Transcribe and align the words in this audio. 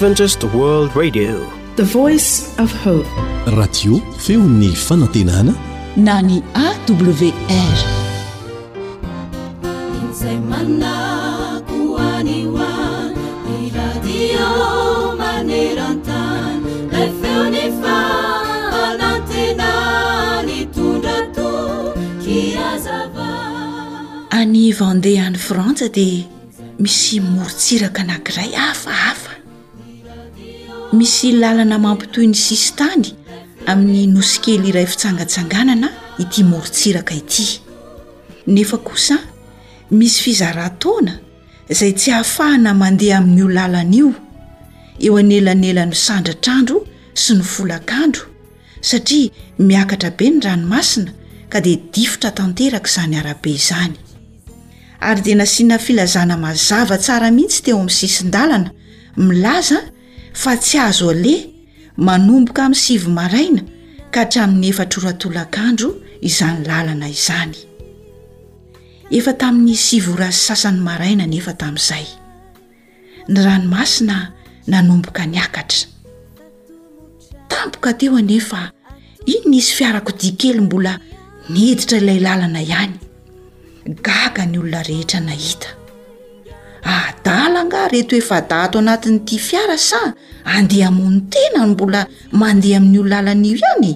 radio 0.00 1.40
feony 4.18 4.74
fanantenana 4.86 5.52
na 5.96 6.20
ny 6.22 6.38
awrany 6.54 7.10
vende 24.80 25.12
any 25.24 25.36
frante 25.46 25.86
dia 25.98 26.20
misy 26.80 27.20
morotsiraka 27.20 28.02
nagiray 28.10 28.52
afaafa 28.68 29.19
misy 30.92 31.32
lalana 31.38 31.78
mampitoy 31.78 32.26
ny 32.26 32.34
sisy 32.34 32.72
tany 32.76 33.04
amin'ny 33.70 34.06
nosi 34.10 34.40
kely 34.42 34.70
iray 34.70 34.86
fitsangatsanganana 34.86 35.88
ity 36.22 36.42
moritsiraka 36.44 37.14
ity 37.14 37.46
nefa 38.50 38.78
kosa 38.82 39.16
misy 39.94 40.18
fizarahntaona 40.24 41.14
izay 41.70 41.92
tsy 41.94 42.10
hahafahana 42.10 42.74
mandeha 42.74 43.20
amin'n'io 43.22 43.48
lalana 43.58 43.94
io 43.98 44.10
eo 45.06 45.14
anyelanelany 45.22 45.94
sandratraandro 46.04 46.78
sy 47.14 47.38
ny 47.38 47.44
folakandro 47.52 48.24
satria 48.82 49.30
miakatra 49.62 50.10
be 50.18 50.26
ny 50.32 50.38
ranomasina 50.42 51.10
ka 51.52 51.58
dia 51.62 51.78
difotra 51.94 52.34
tanteraka 52.34 52.90
izany 52.90 53.14
arabe 53.20 53.50
izany 53.58 53.94
ary 55.06 55.22
dia 55.22 55.38
nasiana 55.38 55.78
filazana 55.78 56.34
mazava 56.36 56.98
tsara 56.98 57.30
mihitsy 57.36 57.60
teo 57.64 57.78
amin'ny 57.78 57.96
sisin-dalana 58.00 58.70
milaza 59.16 59.78
fa 60.36 60.56
tsy 60.56 60.78
azo 60.78 61.10
aleh 61.10 61.46
manomboka 61.98 62.64
amin'ny 62.66 62.78
sivy 62.84 63.08
maraina 63.10 63.62
ka 64.14 64.20
hatramin'ny 64.24 64.68
efatroratola-kandro 64.70 65.90
izany 66.22 66.62
lalana 66.64 67.08
izany 67.10 67.56
efa 69.10 69.32
tamin'ny 69.34 69.74
sivorazy 69.76 70.40
sasany 70.46 70.78
maraina 70.80 71.26
nefa 71.26 71.52
tamin'izay 71.58 72.06
ny 73.30 73.38
ranomasina 73.44 74.32
nanomboka 74.70 75.26
ny 75.26 75.38
akatra 75.42 75.90
tampoka 77.50 77.90
teo 77.98 78.16
anefa 78.16 78.70
iny 79.26 79.44
ny 79.50 79.56
izy 79.58 79.74
fiarako 79.74 80.12
diakely 80.14 80.60
mbola 80.62 80.98
neditra 81.50 81.98
ilay 81.98 82.20
lalana 82.22 82.62
ihany 82.62 82.96
gaga 84.06 84.46
ny 84.46 84.58
olona 84.62 84.82
rehetra 84.86 85.20
nahita 85.20 85.79
adalanga 86.82 87.88
reto 87.88 88.16
efa 88.16 88.40
da 88.40 88.62
ato 88.62 88.78
anatinyiti 88.78 89.38
fiara 89.38 89.76
sa 89.78 90.00
andeha 90.44 90.90
mon 90.98 91.14
tena 91.32 91.66
mbola 91.66 92.00
mandeha 92.40 92.76
amin'nyo 92.80 93.02
lalanaio 93.10 93.54
ihany 93.56 93.90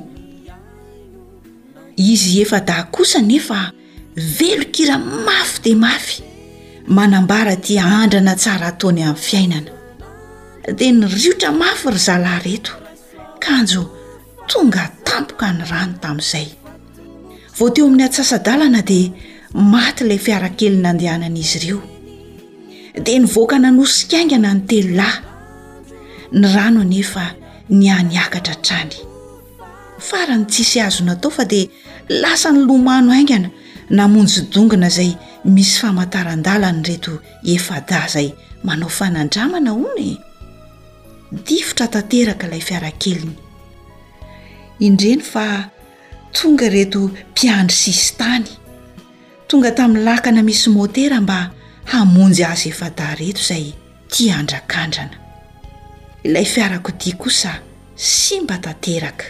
izy 1.97 2.43
efa 2.43 2.61
da 2.61 2.77
kosa 2.93 3.21
nefa 3.23 3.73
velokira 4.37 4.99
mafy 4.99 5.59
de 5.65 5.73
mafy 5.75 6.23
manambara 6.87 7.57
ty 7.57 7.79
andrana 7.81 8.35
tsara 8.37 8.67
ataony 8.73 9.01
amin'ny 9.09 9.17
fiainana 9.27 9.71
dea 10.79 10.91
ny 10.93 11.07
riotra 11.07 11.53
mafy 11.53 11.89
ry 11.91 11.99
zalahy 12.07 12.41
reto 12.47 12.73
kanjo 13.43 13.83
tonga 14.51 14.91
tampoka 15.07 15.53
ny 15.57 15.65
rano 15.71 15.95
tamin'izay 16.03 16.47
voateo 17.59 17.87
amin'ny 17.87 18.05
atsasadalana 18.07 18.83
dia 18.83 19.09
maty 19.55 20.05
ilay 20.05 20.19
fiarakelyn 20.19 20.87
andehananaizy 20.87 21.57
ireo 21.59 21.94
de 22.97 23.13
nyvoakana 23.19 23.71
nosika 23.75 24.17
aingana 24.19 24.51
ny 24.55 24.63
telo 24.69 24.95
lahy 24.99 25.19
ny 26.33 26.47
rano 26.55 26.85
nefa 26.85 27.25
ny 27.71 27.85
anyakatra 27.91 28.55
trany 28.65 28.95
fara 29.99 30.35
ny 30.39 30.45
tsisy 30.47 30.79
azo 30.81 31.05
natao 31.05 31.31
fa 31.31 31.45
dia 31.45 31.67
lasa 32.09 32.53
ny 32.53 32.61
lomano 32.69 33.13
aingana 33.13 33.51
namonjydongina 33.91 34.89
zay 34.89 35.11
misy 35.45 35.75
famatarandalany 35.81 36.83
reto 36.87 37.13
efada 37.55 38.07
zay 38.15 38.31
manao 38.65 38.89
fanandramana 38.89 39.73
onoe 39.73 40.17
difotra 41.47 41.89
tanteraka 41.89 42.47
ilay 42.47 42.61
fiarakeliny 42.61 43.37
indreny 44.79 45.23
fa 45.23 45.71
tonga 46.33 46.69
reto 46.69 47.11
mpiandry 47.33 47.75
sisy 47.77 48.15
tany 48.19 48.47
tonga 49.49 49.71
tamin'ny 49.71 50.05
lakana 50.05 50.43
misy 50.43 50.71
motera 50.71 51.21
mba 51.21 51.51
hamonjy 51.85 52.43
azy 52.43 52.69
efa 52.69 52.89
da 52.91 53.15
reto 53.15 53.41
izay 53.41 53.73
ti 54.09 54.31
andrakandrana 54.31 55.17
ilay 56.25 56.45
fiarako 56.47 56.93
dia 57.01 57.17
kosa 57.17 57.53
sy 57.97 58.41
mba 58.43 58.57
tanteraka 58.59 59.25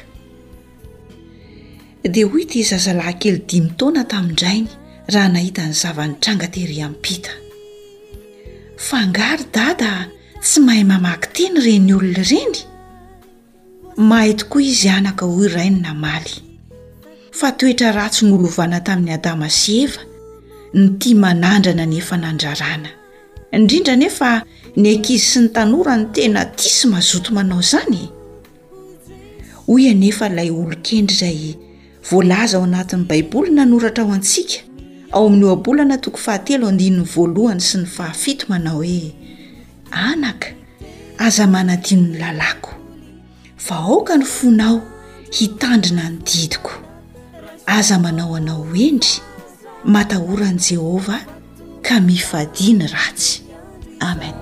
dia 2.04 2.26
hoy 2.26 2.46
ty 2.46 2.62
zazalahy 2.62 3.16
kely 3.18 3.38
dimy 3.48 3.70
taona 3.78 4.04
tamindrainy 4.04 4.68
raha 5.12 5.28
nahita 5.28 5.66
ny 5.66 5.72
zavany 5.74 6.14
trangatehiri 6.20 6.82
amny 6.82 6.98
pita 7.02 7.30
fangary 8.76 9.44
da 9.52 9.74
da 9.74 9.92
tsy 10.42 10.60
mahay 10.60 10.84
mamaky 10.84 11.28
tiny 11.36 11.58
ireny 11.58 11.92
olona 11.94 12.20
ireny 12.22 12.58
mahai 13.96 14.34
to 14.36 14.46
koa 14.46 14.62
izy 14.62 14.88
anaka 14.88 15.26
hoy 15.26 15.48
rainy 15.48 15.80
namaly 15.80 16.34
fa 17.32 17.52
toetra 17.52 17.92
ratsy 17.92 18.26
ny 18.26 18.32
oloovana 18.32 18.80
tamin'ny 18.86 19.12
adama 19.14 19.48
sy 19.50 19.72
eva 19.84 20.00
ny 20.74 20.88
tia 20.98 21.14
manandrana 21.16 21.86
nefa 21.86 22.16
nandrarana 22.16 22.88
indrindra 23.52 23.96
nefa 23.96 24.42
ny 24.76 24.88
aikizy 24.90 25.22
sy 25.24 25.40
ny 25.44 25.48
tanora 25.54 25.94
ny 25.96 26.04
tena 26.10 26.44
tia 26.44 26.70
sy 26.72 26.88
mazoto 26.90 27.30
manao 27.34 27.60
izany 27.62 28.10
ho 29.66 29.76
ia 29.78 29.92
nefa 29.94 30.26
ilay 30.32 30.50
olon-kendry 30.50 31.14
zay 31.14 31.54
voalaza 32.10 32.58
ao 32.58 32.66
anatin'ny 32.66 33.04
baiboly 33.06 33.52
nanoratra 33.54 34.02
ao 34.04 34.12
antsika 34.12 34.66
ao 35.14 35.26
amin'ny 35.26 35.44
o 35.44 35.52
abolana 35.52 35.98
toko 35.98 36.18
fahatelo 36.18 36.66
andininy 36.68 37.06
voalohany 37.14 37.60
sy 37.60 37.78
ny 37.78 37.86
fahafito 37.86 38.46
manao 38.48 38.76
hoe 38.82 39.14
anaka 39.90 40.48
aza 41.18 41.46
manadinony 41.46 42.18
lalako 42.18 42.74
va 43.68 43.76
hooka 43.76 44.16
ny 44.16 44.24
fonao 44.26 44.82
hitandrina 45.30 46.10
ny 46.10 46.18
didiko 46.26 46.72
aza 47.66 47.98
manao 47.98 48.34
anao 48.34 48.66
hendry 48.74 49.22
matahorany 49.84 50.56
jehovah 50.56 51.20
ka 51.84 52.00
mifadiany 52.00 52.88
ratsy 52.88 53.44
amen 54.00 54.32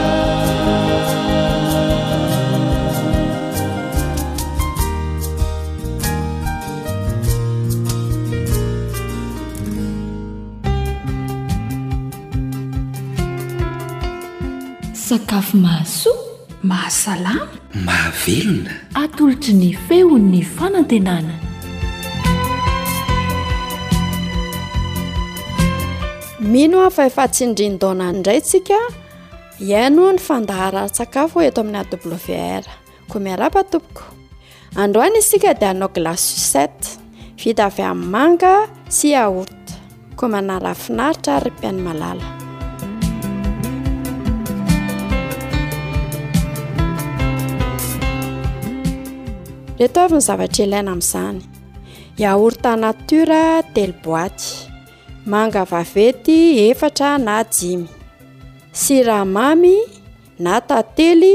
akafo 15.16 15.58
mahaso 15.58 16.10
mahasalana 16.70 17.48
mahavelona 17.86 18.72
atolotry 19.04 19.52
ny 19.62 19.70
feho 19.88 20.16
ny 20.32 20.40
fanantenana 20.56 21.36
mino 26.52 26.78
afa 26.88 27.02
efatsindrindona 27.12 28.06
indray 28.14 28.40
ntsika 28.44 28.78
iaino 29.70 30.04
ny 30.16 30.20
fandaharany 30.28 30.92
sakafo 30.98 31.38
eto 31.48 31.60
amin'ny 31.62 31.80
ablew 31.84 32.26
r 32.64 32.66
ko 33.12 33.16
miarapatompoko 33.24 34.04
androany 34.84 35.20
izy 35.20 35.30
sika 35.30 35.52
dia 35.60 35.70
anao 35.76 35.92
glas 35.96 36.24
sst 36.52 36.82
vita 37.42 37.68
avy 37.68 37.84
amanga 37.92 38.54
sy 38.88 39.12
aourta 39.24 39.76
ko 40.18 40.24
manara 40.32 40.72
finaritra 40.84 41.36
rympiany 41.44 41.82
malala 41.84 42.41
e 49.84 49.88
taovy 49.90 50.14
ny 50.20 50.22
zavatra 50.22 50.64
ilaina 50.68 50.92
amin'izany 50.94 51.38
yaourta 52.22 52.72
natora 52.82 53.40
telo 53.76 53.96
boaty 54.06 54.44
manga 55.34 55.64
vavety 55.72 56.36
efatra 56.68 57.10
na 57.28 57.36
jimy 57.56 57.88
siramamy 58.82 59.74
na 60.46 60.56
tantely 60.70 61.34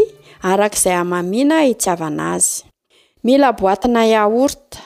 araka 0.51 0.79
izay 0.81 0.97
amamiana 1.03 1.59
hitsiavana 1.67 2.27
azy 2.37 2.53
mila 3.27 3.51
boatyna 3.63 4.03
yaourta 4.15 4.79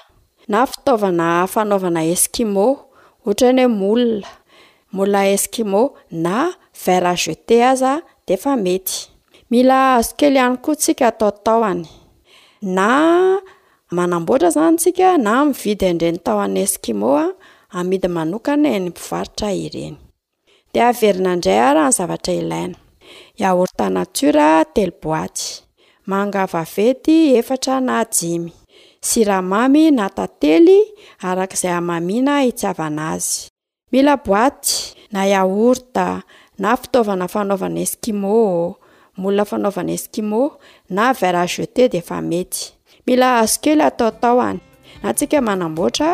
na 0.55 0.65
fitaovana 0.73 1.27
fanaovana 1.55 2.01
eskima 2.15 2.65
ohatra 2.71 3.51
ny 3.59 3.65
hoe 3.65 3.77
molina 3.81 4.31
molina 4.97 5.23
eskima 5.35 5.83
na 6.27 6.37
verà 6.85 7.13
gete 7.27 7.57
aza 7.73 7.93
dia 8.27 8.37
efa 8.39 8.53
mety 8.65 8.97
mila 9.53 9.79
azokely 9.99 10.39
ihany 10.41 10.59
koa 10.65 10.75
ntsika 10.79 11.05
ataotaoany 11.13 11.87
na 12.63 13.39
manamboatra 13.91 14.49
izany 14.49 14.77
tsika 14.79 15.19
na 15.19 15.33
mividy 15.45 15.87
andre 15.89 16.11
ny 16.13 16.19
tao 16.25 16.41
any 16.45 16.61
eskimo 16.63 17.09
a 17.25 17.27
amidy 17.79 18.09
manokana 18.17 18.69
eny 18.77 18.89
mpivaritra 18.91 19.49
ireny 19.65 19.97
de 20.73 20.81
averina 20.89 21.31
indray 21.35 21.61
ara 21.71 21.89
ny 21.89 21.93
zavatra 21.99 22.33
ilaina 22.41 22.77
iaourta 23.41 23.85
natiora 23.95 24.49
telo 24.75 24.93
boaty 25.03 25.43
mangavavety 26.11 27.17
efatra 27.39 27.75
na 27.81 27.97
jimy 28.17 28.53
sirahmamy 29.09 29.85
natately 29.99 30.79
arak'izay 31.29 31.75
amamina 31.81 32.35
hitsyavana 32.47 33.03
azy 33.15 33.49
mila 33.93 34.15
boaty 34.17 34.71
na 35.13 35.21
yaorta 35.33 36.07
na 36.63 36.69
fitaovana 36.81 37.27
fanaovana 37.33 37.81
eskima 37.87 38.29
molona 39.21 39.45
fanaovana 39.45 39.93
eskimo 39.93 40.57
na 40.89 41.13
vara 41.21 41.47
gete 41.47 41.85
e 41.85 41.89
de 41.89 41.99
efa 41.99 42.21
mety 42.23 42.73
mila 43.07 43.39
azokely 43.41 43.83
ataotao 43.83 44.41
any 44.41 44.61
na 45.03 45.13
tsika 45.15 45.41
manamboatra 45.41 46.11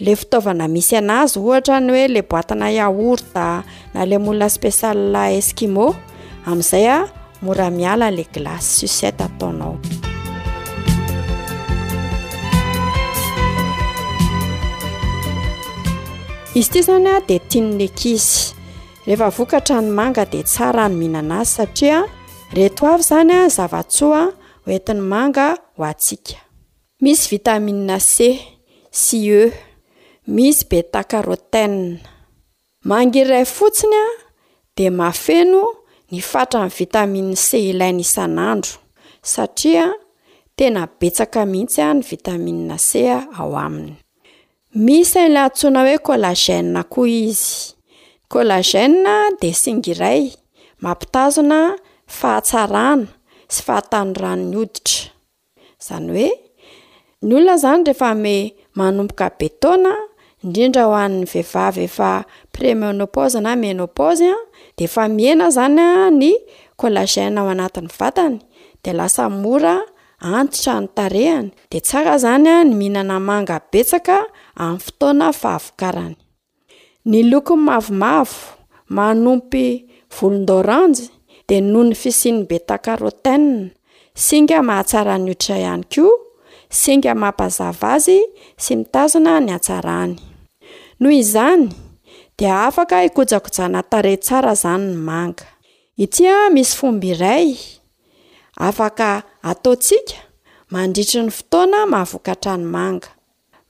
la 0.05 0.13
fitaovana 0.19 0.65
misy 0.73 0.93
an'azy 0.97 1.33
ohatra 1.37 1.75
ny 1.79 1.91
oe 1.93 2.05
la 2.15 2.21
boatina 2.29 2.67
yaour 2.77 3.19
da 3.33 3.45
na 3.93 4.01
le 4.09 4.17
mola 4.23 4.47
spesal 4.55 5.13
esquima 5.39 5.85
amin'izay 6.49 6.87
a 6.97 6.97
mora 7.43 7.67
miala 7.75 8.07
la 8.17 8.23
glacy 8.33 8.87
susette 8.87 9.21
ataonao 9.27 9.77
izy 16.59 16.69
ity 16.69 16.79
izany 16.83 17.09
a 17.13 17.15
dia 17.27 17.45
tianonekizy 17.49 18.33
rehefa 19.07 19.29
vokahtrany 19.37 19.89
manga 19.97 20.23
di 20.31 20.39
tsara 20.51 20.85
ny 20.89 20.95
mihinana 20.99 21.37
azy 21.41 21.49
satria 21.57 21.99
reto 22.57 22.83
avy 22.93 23.03
zany 23.09 23.31
a 23.37 23.49
zava-tsoa 23.55 24.21
hoentin'ny 24.65 25.01
manga 25.13 25.45
hoatsiaka 25.77 26.42
misy 27.03 27.27
vitamia 27.31 27.99
c 27.99 28.39
ci 28.91 29.27
e 29.29 29.51
misy 30.27 30.63
betakarotaa 30.69 31.97
mangiray 32.87 33.45
fotsiny 33.45 33.95
a 34.03 34.05
de 34.75 34.89
mafeno 34.89 35.63
ny 36.11 36.21
fatra 36.21 36.61
n'ny 36.63 36.71
vitamina 36.77 37.35
c 37.35 37.49
ilay 37.71 37.91
na 37.91 37.99
isan'andro 38.03 38.71
satria 39.21 39.85
tena 40.55 40.87
betsaka 40.99 41.43
mihitsy 41.45 41.81
a 41.81 41.91
ny 41.93 42.01
vitamia 42.11 42.77
ce 42.87 43.03
ao 43.11 43.51
aminy 43.57 43.95
misy 44.75 45.27
nla 45.27 45.41
antsoina 45.49 45.79
hoe 45.83 45.97
kolagaa 46.07 46.83
koa 46.91 47.07
izy 47.07 47.75
kolagaa 48.31 49.29
de 49.41 49.49
syngiray 49.61 50.23
mampitazona 50.81 51.59
fahatsarana 52.17 53.05
sy 53.53 53.61
fahatano 53.65 54.13
ranon'ny 54.23 54.55
oditra 54.63 55.05
izany 55.81 56.07
hoe 56.15 56.42
ny 57.23 57.35
olona 57.35 57.55
izany 57.55 57.83
rehefa 57.85 58.13
me 58.15 58.35
manompoka 58.75 59.31
betona 59.39 59.93
indrindra 60.43 60.83
ho 60.87 60.93
an'ny 60.93 61.23
vehivavy 61.31 61.83
efa 61.89 62.09
premenopozy 62.51 63.39
na 63.45 63.53
menopozy 63.55 64.27
a 64.27 64.35
de 64.77 64.83
efa 64.89 65.05
miena 65.07 65.47
izany 65.51 65.79
a 65.79 66.09
ny 66.11 66.31
kolazaina 66.79 67.39
ao 67.41 67.49
anatin'ny 67.53 67.89
vatany 67.99 68.35
de 68.83 68.91
lasa 68.99 69.25
mora 69.29 69.75
antitra 70.35 70.75
ny 70.81 70.87
tarehany 70.97 71.47
de 71.71 71.79
tsara 71.87 72.13
izany 72.19 72.49
a 72.49 72.57
ny 72.67 72.73
mihinana 72.79 73.17
manga 73.29 73.57
betsaka 73.71 74.15
amin'ny 74.63 74.81
fotoana 74.85 75.27
fahavokarany 75.41 76.15
ny 77.09 77.19
lokony 77.31 77.63
mavomavo 77.67 78.39
manompy 78.97 79.65
volon-doranjy 80.15 81.01
de 81.49 81.55
no 81.71 81.79
ny 81.87 81.95
fisiny 82.03 82.39
betakarotea 82.49 83.39
singa 84.25 84.57
mahatsara 84.67 85.15
ny 85.25 85.31
ora 85.43 85.55
ihany 85.65 85.85
ko 85.95 86.03
senga 86.73 87.13
mampazava 87.13 87.93
azy 87.95 88.17
sy 88.57 88.73
mitazona 88.79 89.37
ny 89.45 89.51
atsaraany 89.57 90.13
noho 90.99 91.13
izany 91.23 91.63
dea 92.37 92.67
afaka 92.67 92.95
ikojakojana 93.09 93.79
tare 93.91 94.13
tsara 94.25 94.51
izany 94.57 94.83
ny 94.91 94.97
manga 95.09 95.45
itia 96.03 96.35
misy 96.53 96.73
fomba 96.79 97.05
iray 97.13 97.47
afaka 98.67 99.07
ataotsika 99.49 100.15
mandritry 100.73 101.19
ny 101.25 101.31
fotoana 101.37 101.79
mahavokatrany 101.93 102.65
manga 102.75 103.09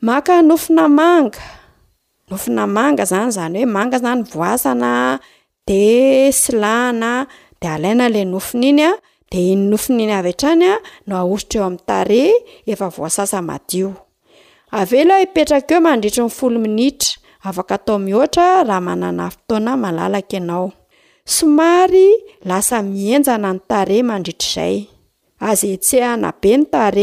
maka 0.07 0.33
nofina 0.47 0.85
manga 0.99 1.43
nofina 2.29 2.63
manga 2.75 3.03
izany 3.07 3.27
izany 3.33 3.55
hoe 3.59 3.67
manga 3.75 3.97
izany 3.99 4.21
voasana 4.33 4.91
de 5.67 5.81
silahna 6.39 7.11
de 7.59 7.67
alaina 7.75 8.05
lay 8.13 8.25
nofona 8.33 8.65
iny 8.71 8.81
a 8.89 8.93
innofinyny 9.39 10.11
avy-trany 10.13 10.63
a 10.71 10.79
no 11.09 11.15
ahositra 11.17 11.59
eo 11.59 11.65
amin'ny 11.67 11.83
tare 11.87 12.21
efa 12.71 12.87
voasasa 12.95 13.39
madio 13.49 13.89
aveloa 14.79 15.21
ipetraka 15.25 15.73
eo 15.75 15.81
mandritry 15.87 16.21
ny 16.25 16.29
folo 16.39 16.57
minitra 16.65 17.09
afaka 17.47 17.73
atao 17.77 17.97
mihoatra 18.05 18.45
raha 18.67 18.81
manana 18.87 19.25
fotoana 19.33 19.73
maalaka 19.83 20.37
anaosomary 20.41 22.07
lasa 22.49 22.77
mienjana 22.91 23.49
ny 23.53 23.59
tare 23.69 23.97
mandritra 24.03 24.47
zay 24.55 24.75
az 25.49 25.61
tse 25.83 25.97
hana 26.09 26.29
be 26.41 26.51
ny 26.57 26.65
tar 26.73 26.95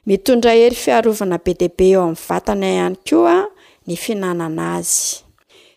mitondra 0.08 0.52
hery 0.61 0.76
fiarovana 0.84 1.37
be 1.44 1.50
diai 1.58 1.72
be 1.76 1.84
eo 1.96 2.02
amin'ny 2.06 2.20
vatana 2.28 2.66
ihany 2.76 2.96
ko 3.08 3.18
a 3.25 3.38
ny 3.87 3.94
fiinanana 4.02 4.64
azy 4.78 5.02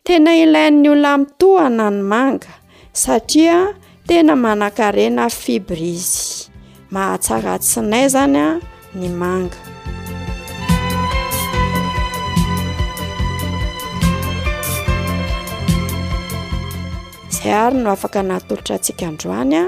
tena 0.05 0.31
ilain'ny 0.43 0.87
olona 0.93 1.13
mitohana 1.23 1.85
ny 1.95 1.99
manga 2.11 2.51
satria 3.01 3.55
tena 4.07 4.33
manankarena 4.43 5.23
fibrizy 5.41 6.23
mahatsaratsinay 6.93 8.03
izany 8.07 8.37
a 8.47 8.49
ny 8.99 9.07
manga 9.21 9.59
ary 17.51 17.77
no 17.77 17.91
afaka 17.91 18.23
natolotra 18.23 18.75
antsika 18.75 19.07
androany 19.07 19.55
a 19.55 19.65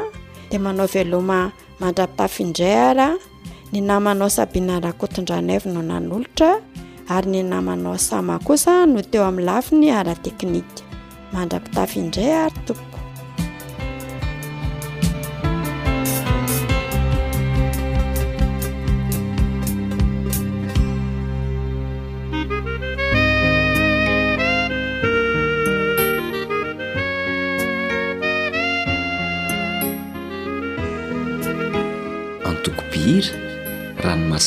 dia 0.50 0.60
manao 0.60 0.88
veloma 0.94 1.40
mandrapitafyindray 1.82 2.78
ara 2.90 3.10
ny 3.72 3.80
namanao 3.90 4.30
sabina 4.38 4.80
rakoton-dranoavo 4.86 5.68
no 5.74 5.82
nanolotra 5.92 6.52
ary 7.14 7.28
ny 7.32 7.42
namanao 7.52 7.98
sama 7.98 8.40
kosa 8.40 8.86
no 8.86 9.02
teo 9.02 9.26
amin'ny 9.30 9.46
lafy 9.50 9.76
ny 9.76 9.90
ara 10.00 10.16
teknika 10.26 10.82
mandrapitafy 11.34 12.00
indray 12.00 12.32
ary 12.44 12.60
toko 12.66 12.82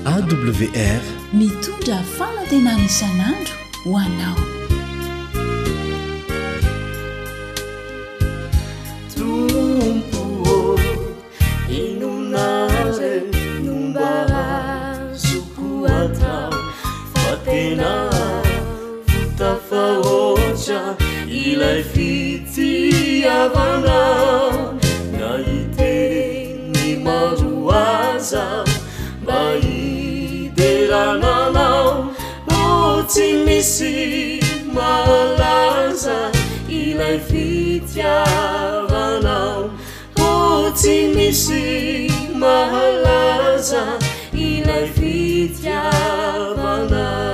awr 0.04 1.02
mitondra 1.38 1.98
fanade 2.18 2.58
manisan'andro 2.66 3.54
ho 3.84 3.90
anao 4.04 4.38
na 21.56 21.82
fitiavana 21.82 24.78
naiteni 25.20 26.96
mazuaza 27.04 28.44
bai 29.26 29.70
delananau 30.60 31.96
oi 32.68 33.32
misi 33.46 33.92
malaza 34.76 36.18
ina 36.82 37.10
fitiavanau 37.28 39.60
poci 40.18 40.96
misi 41.16 41.64
mahlaza 42.42 43.82
ina 44.52 44.78
fitiavana 44.96 47.25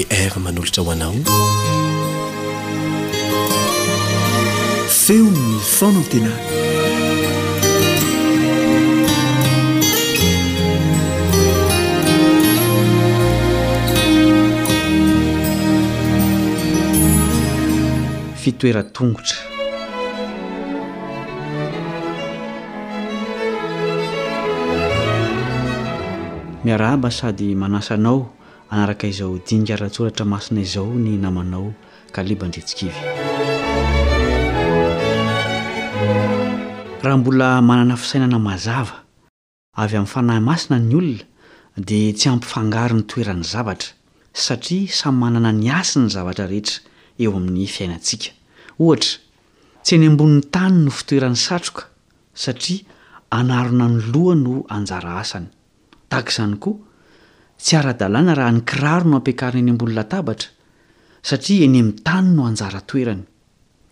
awr 0.00 0.38
manolotra 0.40 0.80
ho 0.82 0.90
anao 0.90 1.14
feomo 4.88 5.60
fonantena 5.78 6.32
ftoeratongotra 18.50 19.36
miaraba 26.64 27.10
sady 27.10 27.54
manasanao 27.54 28.30
anaraka 28.70 29.06
izao 29.06 29.38
dininkaratsoratra 29.48 30.24
masina 30.26 30.60
izao 30.60 30.86
ny 30.94 31.16
namanao 31.20 31.72
ka 32.12 32.22
leba 32.22 32.48
ndretsikivy 32.48 32.96
raha 37.02 37.18
mbola 37.18 37.62
manana 37.62 37.96
fisainana 37.96 38.38
mazava 38.38 38.96
avy 39.76 39.96
amin'ny 39.96 40.06
fanahy 40.12 40.40
masina 40.40 40.78
ny 40.78 40.94
olona 40.94 41.22
dia 41.76 42.12
tsy 42.12 42.28
ampifangaro 42.28 42.96
ny 42.96 43.02
toerany 43.06 43.42
zavatra 43.44 43.92
satria 44.32 44.88
samy 44.90 45.18
manana 45.18 45.52
ny 45.52 45.68
asi 45.70 45.98
ny 45.98 46.08
zavatra 46.08 46.46
rehetra 46.46 46.80
eo 47.18 47.36
amin'ny 47.36 47.66
fiainantsika 47.66 48.37
ohatra 48.84 49.20
tsy 49.84 49.92
eny 49.96 50.06
ambonin'ny 50.10 50.44
tany 50.54 50.76
no 50.84 50.90
fitoeran'ny 50.96 51.40
satroka 51.46 51.84
satria 52.42 52.82
anarona 53.38 53.86
ny 53.92 53.96
loha 54.12 54.34
no 54.44 54.54
anjara 54.76 55.12
asany 55.22 55.48
takaizany 56.12 56.56
koa 56.64 56.78
tsy 57.64 57.72
ara-dalàna 57.80 58.32
raha 58.38 58.52
ny 58.56 58.62
kiraro 58.68 59.06
no 59.10 59.16
ampiakariny 59.20 59.64
eny 59.66 59.72
ambonynatabatra 59.74 60.48
satria 61.28 61.64
eny 61.66 61.78
amin'ny 61.80 62.00
tany 62.06 62.28
no 62.36 62.42
anjara 62.50 62.80
toerany 62.90 63.24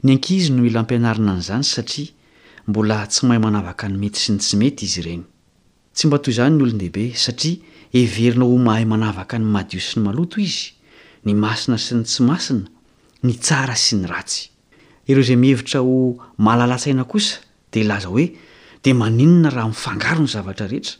ny 0.04 0.08
ankizy 0.14 0.50
no 0.54 0.60
mila 0.66 0.78
ampianarina 0.84 1.32
n' 1.36 1.42
izany 1.44 1.66
satria 1.74 2.10
mbola 2.68 2.96
tsy 3.12 3.22
mahay 3.26 3.40
manavaka 3.46 3.84
ny 3.90 3.96
mety 4.02 4.20
sy 4.24 4.30
ny 4.34 4.38
tsy 4.44 4.54
mety 4.62 4.82
izy 4.88 5.00
ireny 5.02 5.24
tsy 5.96 6.04
mba 6.08 6.16
toy 6.22 6.32
izany 6.34 6.54
ny 6.56 6.62
olony 6.64 6.78
dehibe 6.82 7.04
satria 7.26 7.62
heverinao 7.96 8.48
ho 8.52 8.58
mahay 8.68 8.84
manavaka 8.92 9.34
ny 9.40 9.46
madio 9.54 9.80
sy 9.88 9.92
ny 9.98 10.02
maloto 10.06 10.36
izy 10.48 10.66
ny 11.26 11.32
masina 11.44 11.76
sy 11.84 11.90
ny 11.98 12.02
tsy 12.10 12.20
masina 12.30 12.64
ny 13.26 13.32
tsara 13.44 13.74
sy 13.86 13.94
ny 14.02 14.06
ratsy 14.14 14.44
ireo 15.08 15.22
izay 15.22 15.36
mihevitra 15.36 15.80
ho 15.82 15.92
malalatsaina 16.38 17.04
kosa 17.10 17.38
de 17.72 17.82
laza 17.88 18.08
hoe 18.10 18.26
dea 18.82 18.94
maninona 19.02 19.50
raha 19.54 19.68
mifangaro 19.70 20.22
ny 20.22 20.28
zavatra 20.34 20.66
rehetra 20.70 20.98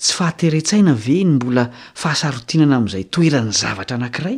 tsy 0.00 0.12
fahateiratsaina 0.18 0.92
ve 1.04 1.16
ny 1.26 1.30
mbola 1.38 1.64
fahasarotinana 2.00 2.76
amin'izay 2.78 3.04
toerany 3.14 3.50
zavatra 3.52 3.96
anankiray 3.98 4.36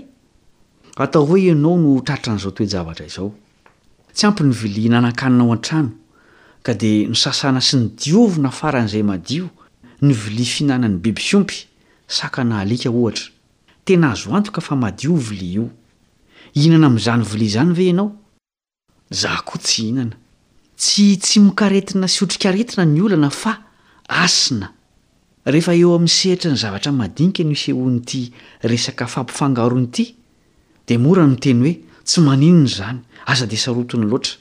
atao 0.96 1.24
hoe 1.28 1.40
ianao 1.48 1.76
no 1.82 2.00
traritra 2.00 2.32
n'izao 2.34 2.52
toejavatra 2.58 3.04
izao 3.12 3.28
tsy 4.16 4.24
ampy 4.28 4.44
ny 4.48 4.52
vilia 4.60 4.90
nanan-kanina 4.94 5.44
ao 5.44 5.52
an-trano 5.52 5.90
ka 6.64 6.72
dia 6.74 7.04
nysasana 7.08 7.60
sy 7.60 7.76
ny 7.82 7.86
diovina 8.00 8.50
faran'izay 8.50 9.02
madio 9.04 9.50
ny 10.00 10.14
vilia 10.16 10.48
fihinanany 10.48 10.96
biby 11.04 11.22
siompy 11.22 11.66
sakana 12.08 12.62
alika 12.64 12.88
ohatra 12.90 13.28
tena 13.84 14.12
azo 14.16 14.32
antoka 14.32 14.64
fa 14.64 14.76
madio 14.76 15.12
vilia 15.16 15.60
io 15.60 15.66
ihinana 16.54 16.86
amin'izany 16.88 17.22
vilia 17.32 17.52
izany 17.52 17.72
ve 17.76 17.84
ianao 17.92 18.14
za 19.10 19.36
koa 19.44 19.56
tsy 19.58 19.82
hinana 19.82 20.16
tsy 20.78 21.16
tsy 21.16 21.40
mokaretina 21.40 22.08
sy 22.08 22.24
otrikaretina 22.24 22.84
ny 22.84 23.00
olana 23.04 23.30
a 23.50 23.54
asinaeheeo 24.24 25.94
amn'ny 25.96 26.12
sehitra 26.16 26.50
ny 26.52 26.58
zavatra 26.62 26.92
madinika 26.92 27.42
n 27.44 27.54
isy 27.56 27.72
ehonyity 27.72 28.32
resaka 28.68 29.06
fampifangaonyity 29.08 30.14
de 30.86 30.94
moran 30.98 31.34
teny 31.42 31.60
hoe 31.64 31.74
tsy 32.04 32.20
maninony 32.20 32.68
zany 32.68 33.00
asadesarotony 33.32 34.06
loatra 34.10 34.34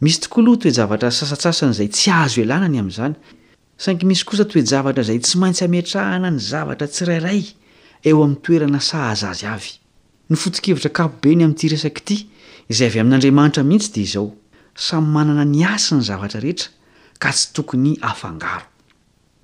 misy 0.00 0.18
tokoloha 0.24 0.56
toejavatra 0.62 1.10
sastsasan'zay 1.10 1.88
tsy 1.88 2.08
aazo 2.10 2.40
elnany 2.42 2.78
am'zanysain 2.80 3.96
misy 4.08 4.24
osa 4.32 4.44
toejavtra 4.48 5.02
zay 5.08 5.18
tsy 5.20 5.36
maintsy 5.38 5.64
amtrahana 5.64 6.30
ny 6.32 6.40
zavatra 6.40 6.86
tsy 6.88 7.02
rairay 7.08 7.42
eo 8.08 8.24
am'nytoena 8.24 8.80
shaz 8.80 9.20
ay 9.28 9.60
atrpoeny 10.32 11.44
am'ty 11.44 11.66
izay 12.68 12.88
avy 12.88 13.00
amin'n'andriamanitra 13.00 13.62
mihitsy 13.64 13.90
dia 13.94 14.02
izao 14.06 14.30
samy 14.74 15.06
manana 15.14 15.44
ny 15.44 15.64
asy 15.74 15.94
ny 15.94 16.02
zavatra 16.02 16.40
rehetra 16.40 16.70
ka 17.20 17.30
tsy 17.32 17.52
tokony 17.54 17.92
afangaro 18.10 18.64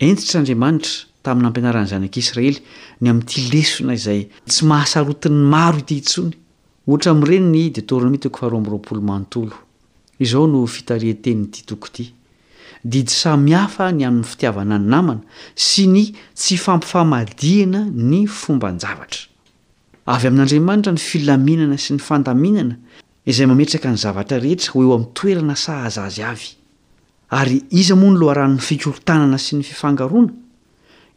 ensitr'andriamanitra 0.09 0.95
tamin'nyampianaran'ny 1.25 1.89
zanak'israely 1.91 2.59
ny 3.01 3.09
amin'nyity 3.11 3.41
lesona 3.53 3.93
izay 3.99 4.21
tsy 4.49 4.63
mahasarotin'ny 4.69 5.41
maro 5.53 5.79
ity 5.79 5.95
hintsony 5.95 6.35
ota''rennydid 12.81 13.09
samihafa 13.13 13.93
ny 13.93 14.03
amin'ny 14.09 14.25
fitiavana 14.31 14.77
ny 14.81 14.87
namana 14.93 15.21
sy 15.55 15.85
ny 15.93 16.05
tsy 16.41 16.57
fampifamadiana 16.57 17.81
ny 18.11 18.25
fomba 18.41 18.69
n-javatra 18.73 19.23
avy 20.15 20.25
amin'andriamanitra 20.31 20.93
ny 20.97 21.01
filaminana 21.09 21.77
sy 21.77 21.91
ny 21.95 22.01
fandaminana 22.01 22.75
izay 23.31 23.47
mametraka 23.47 23.89
ny 23.93 23.97
zavatra 24.05 24.39
rehetra 24.43 24.71
ho 24.75 24.79
eo 24.85 24.93
amin'ny 24.97 25.13
toerana 25.19 25.55
sahaz 25.65 25.97
azy 26.07 26.23
avy 26.33 26.49
ary 27.41 27.59
iza 27.81 27.95
moa 28.01 28.11
ny 28.13 28.17
loharano'ny 28.21 28.65
fikorotanana 28.69 29.39
sy 29.45 29.53
ny 29.59 29.65
fifangaroana 29.69 30.33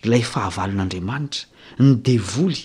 ilay 0.03 0.23
fahavalon'andriamanitra 0.33 1.43
ny 1.83 1.87
devoly 2.07 2.61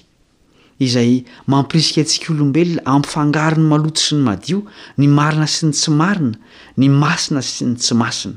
izay 0.86 1.10
mampirisika 1.52 2.00
ntsika 2.04 2.26
olombelona 2.34 2.80
amyfangaro 2.94 3.56
ny 3.62 3.66
maloto 3.72 4.00
sy 4.06 4.12
ny 4.18 4.22
madio 4.28 4.58
ny 5.00 5.06
marina 5.18 5.46
sy 5.54 5.60
ny 5.68 5.72
tsy 5.78 5.90
marina 6.02 6.34
ny 6.80 6.86
masina 7.02 7.40
sy 7.52 7.62
ny 7.68 7.74
tsy 7.82 7.94
masina 8.02 8.36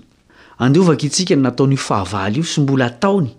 andovaka 0.64 1.04
itsika 1.08 1.34
nataonyi 1.46 1.78
fahavalo 1.88 2.36
io 2.40 2.46
sy 2.52 2.60
mbola 2.64 2.88
taony 3.04 3.30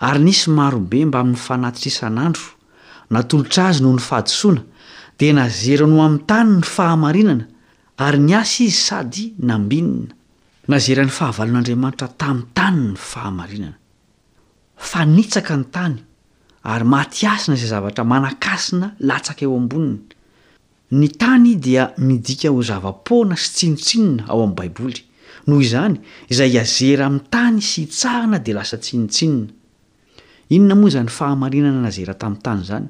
ary 0.00 0.20
nisy 0.24 0.50
marobe 0.50 1.06
mbamin'ny 1.06 1.38
fanatitra 1.46 1.88
isan'andro 1.90 2.46
natolotra 3.10 3.62
azy 3.68 3.80
noho 3.82 3.94
ny 3.96 4.02
fahadisoana 4.08 4.62
dia 5.18 5.32
nazera 5.32 5.86
no 5.86 5.96
amin'ny 6.06 6.26
tany 6.30 6.50
ny 6.58 6.64
fahamarinana 6.76 7.44
ary 8.06 8.18
ny 8.18 8.34
asa 8.40 8.60
izy 8.66 8.80
sady 8.88 9.24
nambinnany 9.38 11.10
ahavalon'andriamanitra 11.10 12.08
tamin'ny 12.20 12.48
tany 12.58 12.80
ny 12.90 12.96
fahamarinana 13.10 13.76
fanitsaka 14.90 15.52
ny 15.60 15.64
tany 15.74 15.96
ary 16.64 16.84
matiasina 16.84 17.54
izay 17.56 17.68
zavatra 17.74 18.04
manan-kasina 18.10 18.86
latsaka 19.08 19.42
eo 19.46 19.54
amboniny 19.60 19.98
ny 21.00 21.08
tany 21.20 21.54
dia 21.64 21.82
midika 22.08 22.48
ho 22.52 22.58
zava-poana 22.68 23.36
sy 23.42 23.48
tsinontsinina 23.56 24.22
ao 24.28 24.38
amin'ny 24.44 24.58
baiboly 24.60 25.00
noho 25.46 25.60
izany 25.66 25.94
izay 26.32 26.50
iazera 26.56 27.02
amin'ny 27.08 27.28
tany 27.34 27.58
sy 27.70 27.78
hitsahana 27.86 28.36
dia 28.44 28.54
lasa 28.60 28.76
tsinitsinina 28.84 29.52
inona 30.54 30.74
moa 30.80 30.90
zany 30.94 31.08
fahamarinana 31.18 31.80
nazera 31.86 32.14
tamin'ny 32.20 32.42
tany 32.44 32.62
zany 32.68 32.86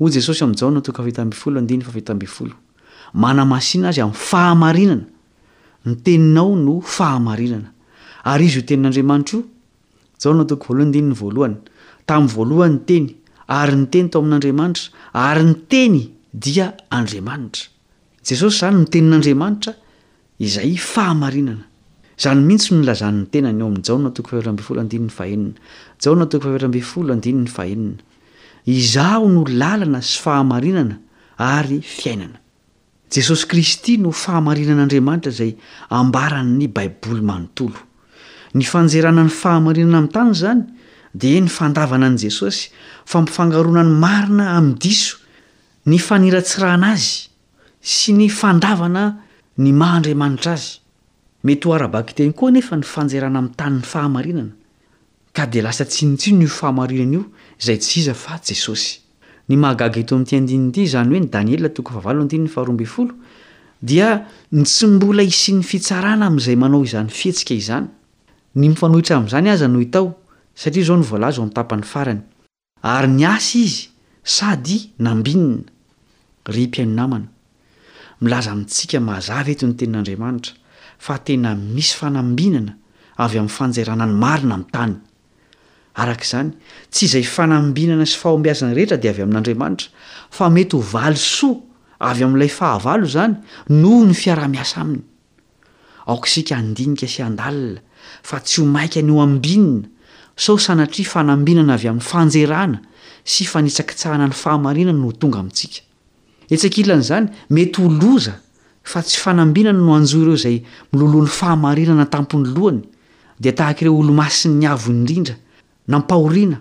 o 0.00 0.04
jesosy 0.10 0.40
ami' 0.44 0.56
jaonao 0.60 0.80
toko 0.86 1.02
afetafolo 1.02 1.58
aftafolo 1.60 2.54
mana 3.14 3.42
masina 3.52 3.88
azy 3.90 4.00
amin'y 4.00 4.16
fahamarinana 4.30 5.06
ny 5.86 5.94
teninao 6.04 6.54
no 6.66 6.74
fahamarinana 6.80 7.68
ary 8.30 8.44
izy 8.48 8.58
ho 8.58 8.62
tenin'andriamanitra 8.68 9.38
io 9.38 9.44
jaonao 10.22 10.44
toko 10.50 10.64
voalohandinny 10.70 11.12
voalohany 11.20 11.56
tamin'ny 12.08 12.32
voalohany 12.36 12.72
ny 12.76 12.84
teny 12.86 13.06
ary 13.60 13.74
ny 13.80 13.86
teny 13.90 14.08
tao 14.12 14.20
amin'n'andriamanitra 14.24 14.88
ary 15.28 15.42
ny 15.50 15.54
teny 15.72 15.98
dia 16.44 16.66
andriamanitra 16.98 17.64
jesosy 18.28 18.56
zany 18.62 18.76
no 18.80 18.84
tenin'andriamanitra 18.94 19.72
izay 20.46 20.72
fahamarinana 20.92 21.64
izany 22.18 22.40
mihintsy 22.46 22.72
no 22.72 22.78
nylazan'ny 22.80 23.26
tenany 23.32 23.60
eo 23.62 23.66
amin'ny 23.68 23.84
jaonatokmbfolndinny 23.86 25.10
fahenina 25.16 25.56
jaonatoktrfol 26.04 27.10
ndinny 27.20 27.48
fahenina 27.56 28.00
izaho 28.76 29.26
no 29.34 29.42
lalana 29.60 30.00
sy 30.08 30.16
fahamarinana 30.24 30.96
ary 31.56 31.78
fiainana 31.96 32.38
jesosy 33.14 33.44
kristy 33.50 33.98
no 34.04 34.10
fahamarinan'andriamanitra 34.22 35.30
izay 35.34 35.52
ambaran''ny 35.98 36.64
baiboly 36.76 37.22
manontolo 37.30 37.80
ny 38.56 38.64
fanjerana 38.72 39.22
ny 39.28 39.32
fahamarinana 39.40 39.98
amin'ny 40.00 40.12
tany 40.16 40.32
izany 40.36 40.62
dia 41.22 41.38
ny 41.44 41.50
fandavana 41.58 42.06
an' 42.10 42.18
jesosy 42.24 42.70
fampifangaroana 43.12 43.82
ny 43.90 43.94
marina 44.06 44.46
amin'ny 44.56 44.78
diso 44.84 45.16
ny 45.90 46.00
faniratsiraana 46.08 46.94
azy 46.96 47.12
sy 47.96 48.16
ny 48.18 48.30
fandavana 48.40 49.04
ny 49.64 49.70
mahaandriamanitra 49.80 50.56
azy 50.58 50.72
mety 51.46 51.68
hoarabaky 51.68 52.14
teny 52.14 52.32
koa 52.32 52.50
nefa 52.50 52.76
ny 52.76 52.82
fanjarana 52.92 53.38
amin'nytanyny 53.42 53.82
fahamarinana 53.94 54.50
ka 55.36 55.44
de 55.52 55.60
lasa 55.66 55.84
tsi 55.92 56.02
ntsiny 56.12 56.42
i 56.42 56.46
fahamarinana 56.58 57.12
io 57.16 57.22
zay 57.66 57.78
ts 57.82 57.88
iza 58.00 58.14
fa 58.22 58.34
jesosy 58.46 58.90
ny 59.48 59.54
mahagaga 59.62 59.98
eto 60.02 60.14
m'tdidi 60.18 60.82
zany 60.92 61.10
hoe 61.12 61.20
ny 61.22 61.28
daniel 61.30 61.70
di 63.80 64.00
tsy 64.70 64.86
mbola 64.96 65.22
isin'ny 65.22 65.62
fitsarana 65.70 66.24
am'izay 66.30 66.56
manao 66.62 66.82
izany 66.88 67.08
fihtsika 67.18 67.52
izanyy 67.54 67.88
a'zany 68.58 69.48
azoon 69.50 69.80
ia 78.86 79.26
nyen 79.86 80.40
fa 80.98 81.18
tena 81.24 81.54
misy 81.54 81.94
fanambinana 81.98 82.76
avy 83.24 83.38
amin'ny 83.38 83.52
fanjerana 83.58 84.06
ny 84.06 84.14
marina 84.22 84.56
min'ny 84.56 84.70
tany 84.72 84.94
arak' 86.02 86.24
izany 86.24 86.50
tsy 86.90 87.04
izay 87.06 87.22
fanambinana 87.24 88.06
sy 88.06 88.16
fahombiazana 88.20 88.74
rehetra 88.76 88.96
di 88.96 89.08
avy 89.08 89.22
amin'andriamanitra 89.22 89.88
fa 90.30 90.48
mety 90.50 90.76
ho 90.76 90.82
valysoa 90.94 91.56
avy 92.10 92.22
amin'ilay 92.24 92.50
fahavalo 92.58 93.04
izany 93.08 93.34
noho 93.82 94.04
ny 94.10 94.14
fiara-miasa 94.22 94.76
aminy 94.84 95.04
aokasika 96.10 96.52
andinika 96.60 97.06
sy 97.14 97.20
andalina 97.28 97.80
fa 98.22 98.40
tsy 98.40 98.60
ho 98.62 98.66
maika 98.76 99.02
ny 99.02 99.12
ho 99.12 99.20
ambinina 99.24 99.88
sao 100.36 100.56
sanatria 100.58 101.06
fanambinana 101.14 101.74
avy 101.76 101.88
amin'ny 101.92 102.08
fanjeraana 102.12 102.78
sy 103.24 103.44
fanitsakitsahana 103.44 104.26
ny 104.30 104.34
fahamarinan 104.42 104.98
no 105.00 105.12
tonga 105.12 105.38
amintsika 105.42 105.80
etsakilan' 106.52 107.02
izany 107.04 107.26
mety 107.50 107.80
ho 107.84 107.88
loza 107.88 108.45
fa 108.86 109.02
tsy 109.02 109.18
fanambinana 109.22 109.78
no 109.78 109.94
anjoa 109.98 110.20
ireo 110.22 110.34
izay 110.38 110.56
milolohan'ny 110.92 111.30
fahamarinana 111.40 112.06
tampony 112.12 112.46
lohany 112.54 112.80
dia 113.42 113.52
tahaka 113.58 113.82
ireo 113.82 113.98
olomasiny'ny 114.00 114.66
avo 114.72 114.88
indrindra 114.94 115.34
nampahoriana 115.90 116.58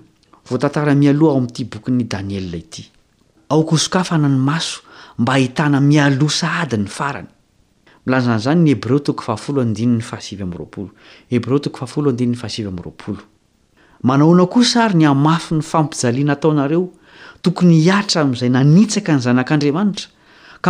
voatantaramialoha 0.49 1.31
ao 1.31 1.37
amin'ity 1.37 1.63
bokyny 1.71 2.03
daniely 2.11 2.47
ilay 2.47 2.63
ity 2.65 2.83
aok 3.51 3.69
zokafana 3.83 4.27
ny 4.33 4.39
maso 4.49 4.77
mba 5.19 5.31
ahitana 5.33 5.79
mialo 5.87 6.29
sa 6.39 6.47
ady 6.61 6.77
ny 12.73 12.89
a 14.07 14.07
manaona 14.07 14.45
koa 14.45 14.63
sary 14.63 14.97
ny 14.97 15.05
hamafy 15.07 15.53
ny 15.55 15.61
fampijaliana 15.61 16.35
taonareo 16.35 16.89
tokony 17.41 17.79
hiatra 17.85 18.21
amin'izay 18.21 18.49
nanitsaka 18.49 19.13
ny 19.13 19.19
zanak'adriamanitra 19.21 20.09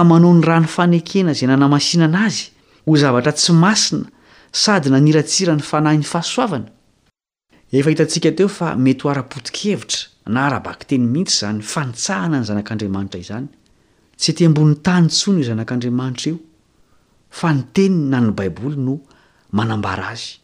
manao 0.03 0.33
ny 0.33 0.43
rany 0.45 0.67
fanekena 0.67 1.31
izay 1.31 1.47
nanamasinana 1.47 2.25
azy 2.25 2.49
ho 2.85 2.95
zavatra 2.97 3.31
tsy 3.33 3.53
masina 3.53 4.09
sady 4.51 4.89
naniratsira 4.89 5.55
ny 5.55 5.61
fanahyny 5.63 6.03
fahasoavana 6.03 6.65
efa 7.71 7.89
hitantsika 7.89 8.31
teo 8.31 8.47
fa 8.47 8.75
mety 8.75 9.03
ho 9.05 9.09
ara-poti-kevitra 9.09 10.07
na 10.27 10.43
hara-baky 10.45 10.85
teny 10.89 11.05
mihitsy 11.07 11.35
izany 11.37 11.61
fanitsahana 11.61 12.39
ny 12.39 12.45
zanak'andriamanitra 12.45 13.19
izany 13.19 13.47
tsy 14.17 14.33
ti 14.33 14.47
mbony 14.47 14.75
tany 14.83 15.07
tsony 15.07 15.39
io 15.41 15.45
zanak'andriamanitra 15.47 16.31
io 16.31 16.37
fa 17.29 17.53
ny 17.53 17.63
tenyny 17.73 18.09
nany 18.11 18.31
baiboly 18.31 18.75
no 18.77 18.99
manambara 19.51 20.09
azy 20.11 20.39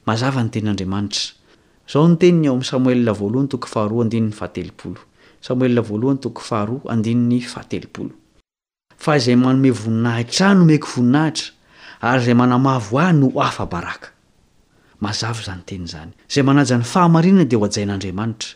mazava 0.10 0.42
ny 0.44 0.50
tenin'andriamanitra 0.50 1.24
izao 1.90 2.04
ny 2.10 2.16
tenny 2.18 2.48
ao'nysamoelheh 2.50 3.18
fa 9.04 9.18
izay 9.20 9.36
manome 9.44 9.70
voninahitra 9.84 10.46
ahy 10.50 10.56
no 10.60 10.64
meko 10.74 10.88
voninahitra 10.96 11.48
ary 12.10 12.20
izay 12.24 12.36
manamavo 12.42 12.94
ahy 13.06 13.12
no 13.22 13.28
afa-baraka 13.48 14.08
mazavo 15.04 15.42
zany 15.48 15.64
teny 15.68 15.86
izany 15.90 16.12
izay 16.30 16.44
manaja 16.48 16.78
ny 16.80 16.86
fahamarinana 16.94 17.46
dia 17.50 17.60
ho 17.62 17.66
ajain'andriamanitra 17.70 18.50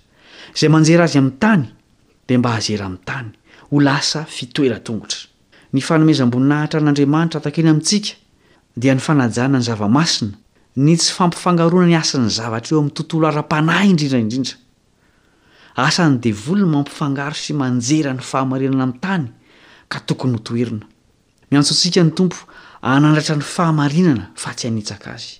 izay 0.56 0.70
manjera 0.76 1.04
azy 1.08 1.18
amin'ny 1.22 1.40
tany 1.44 1.64
dea 2.28 2.38
mba 2.40 2.50
hazera 2.56 2.84
amin'ny 2.90 3.06
tany 3.10 3.30
ho 3.70 3.76
lasa 3.88 4.20
fitoeratongotra 4.36 5.22
ny 5.74 5.80
fanomezam-boninahatra 5.88 6.80
n'andriamanitra 6.84 7.38
atakeny 7.42 7.70
amintsika 7.72 8.14
dia 8.82 8.94
ny 8.96 9.02
fanajana 9.08 9.58
ny 9.60 9.66
zavamasina 9.70 10.36
ny 10.86 10.92
tsy 11.02 11.12
fampifangarona 11.18 11.86
ny 11.92 11.96
asany 12.04 12.28
zavatra 12.40 12.72
eo 12.76 12.80
amn'ny 12.82 12.94
tontolo 12.98 13.24
ara-panahy 13.32 13.88
indrindraindrindra 13.92 14.54
asany 15.88 16.14
devoliny 16.26 16.70
mampifangaro 16.76 17.36
sy 17.44 17.52
manjera 17.62 18.12
ny 18.18 18.24
fahamarinana 18.30 18.84
amin'ny 18.86 19.02
tany 19.06 19.26
ka 19.92 20.00
tokony 20.08 20.34
hotoerina 20.38 20.86
miantsontsika 21.52 22.02
ny 22.08 22.12
tompo 22.18 22.40
anandratra 22.94 23.36
ny 23.40 23.44
fahamarinana 23.56 24.26
fa 24.42 24.50
tsy 24.58 24.68
antsaaazy 24.72 25.34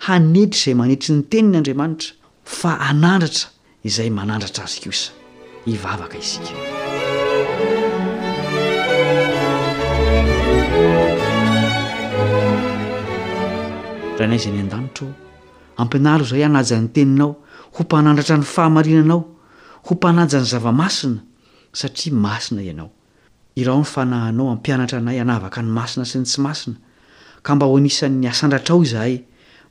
hanetry 0.00 0.72
izay 0.72 0.74
manetry 0.90 1.12
ny 1.14 1.22
teniny 1.30 1.56
andriamanitra 1.58 2.14
fa 2.44 2.70
anandratra 2.90 3.48
izay 3.88 4.10
manandratra 4.10 4.64
azy 4.64 4.80
kosa 4.84 5.10
hivavaka 5.66 6.16
isik 6.18 6.46
ra 14.18 14.24
naizy 14.30 14.48
any 14.52 14.60
an-danitra 14.64 15.08
ampinaro 15.80 16.24
zay 16.30 16.42
anajan'ny 16.48 16.88
teninao 16.94 17.30
ho 17.74 17.78
mpanandratra 17.84 18.36
ny 18.40 18.44
fahamarinanao 18.54 19.20
ho 19.86 19.90
mpanajany 19.94 20.44
zavamasina 20.52 21.20
satria 21.78 22.12
masina 22.14 22.62
ianao 22.62 22.90
iraho 23.60 23.80
ny 23.80 23.84
fanahanao 23.94 24.46
ampianatra 24.54 24.98
anay 24.98 25.18
anavaka 25.24 25.60
ny 25.62 25.70
masina 25.76 26.04
sy 26.10 26.18
ny 26.20 26.24
tsy 26.26 26.40
masina 26.40 26.76
ka 27.44 27.54
mba 27.54 27.66
ho 27.66 27.72
anisan'ny 27.78 28.26
asandratrao 28.28 28.82
izahay 28.86 29.16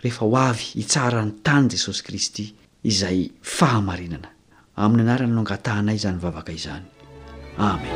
rehefa 0.02 0.26
ho 0.26 0.36
avy 0.36 0.64
hitsara 0.80 1.24
ny 1.26 1.32
tany 1.46 1.68
jesosy 1.72 2.04
kristy 2.08 2.46
izay 2.84 3.30
fahamarinana 3.42 4.30
amin'ny 4.76 5.08
anarana 5.10 5.34
no 5.36 5.44
angatahanay 5.46 5.96
izany 6.00 6.20
vavaka 6.20 6.52
izany 6.52 6.86
amen 7.58 7.92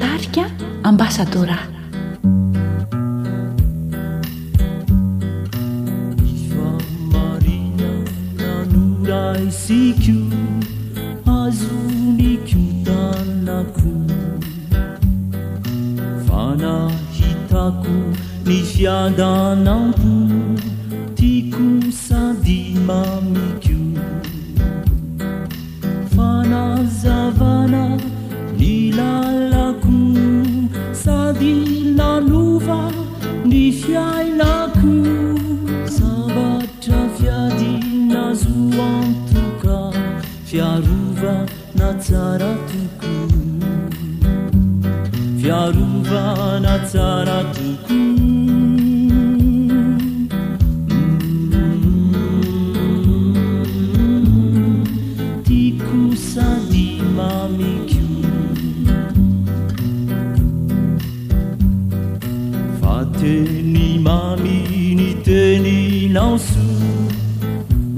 tarika 0.00 0.46
ambasadora 0.90 1.75
siqiu 9.50 10.28
mazu 11.24 11.74
ni 12.16 12.38
ciutanaku 12.46 13.92
fana 16.26 16.88
citaku 17.14 17.94
nisiadanatu 18.44 20.14
tiku 21.14 21.68
sadima 22.06 23.00
micu 23.30 23.80
fana 26.16 26.64
जavana 27.02 27.84
nilalaku 28.58 30.00
sadi 31.04 31.54
na 31.96 32.20
nuva 32.20 32.90
nisa 33.44 34.25
aratuku 42.14 43.14
fiaruvana 45.42 46.74
zaratuku 46.86 48.02
tikusa 55.46 56.46
dimamicu 56.70 58.04
fateni 62.80 63.86
mamini 64.06 65.10
teni 65.26 65.78
nausu 66.18 66.66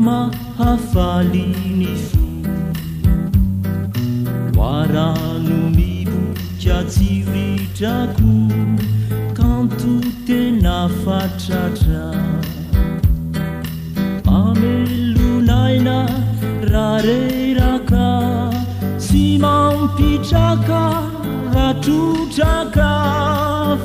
ma 0.09 0.21
afali 0.73 1.68
amelunaina 14.37 15.97
rareiraka 16.73 18.05
simauticaka 19.09 20.83
atujaka 21.69 22.89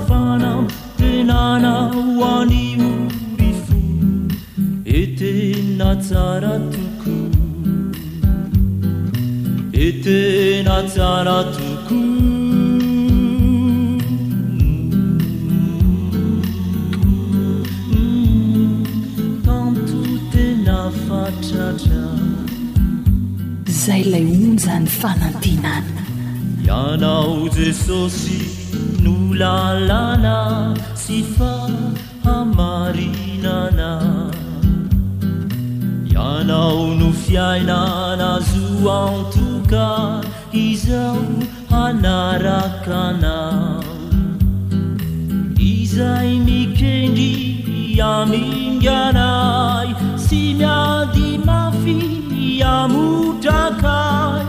fanau 0.08 0.62
tenana 1.00 1.74
uaniu 2.20 2.92
bifu 3.38 3.82
ete 5.02 5.34
nazaratuku 5.82 7.18
ete 9.88 10.20
naaratuku 10.70 12.02
la 24.12 24.18
onzany 24.20 24.86
fanantinana 25.02 26.04
ianao 26.68 27.38
jesosy 27.58 28.40
nolalana 29.04 30.38
si 31.04 31.20
fa 31.36 31.54
amarinana 32.38 33.92
ianao 36.14 36.84
no 37.00 37.10
fiainana 37.24 38.30
zoaotoka 38.52 39.88
izao 40.54 41.24
anarakanao 41.86 43.84
izay 45.80 46.30
mikendri 46.48 47.34
aminganai 48.16 49.92
sy 50.26 50.42
miadi 50.60 51.30
mafin 51.48 52.04
ياموتكا 52.54 54.44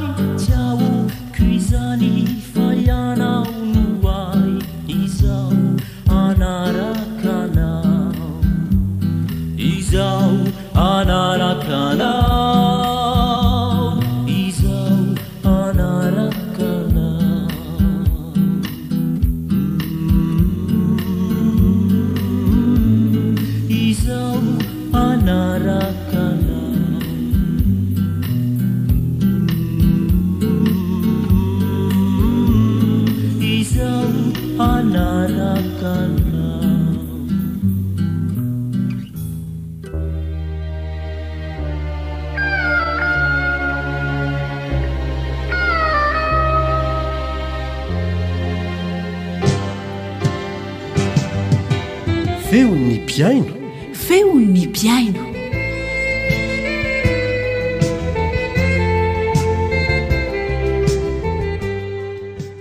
feonny 52.54 52.94
mpiaino 52.98 53.54
feon 53.92 54.44
ny 54.54 54.66
mpiaino 54.70 55.20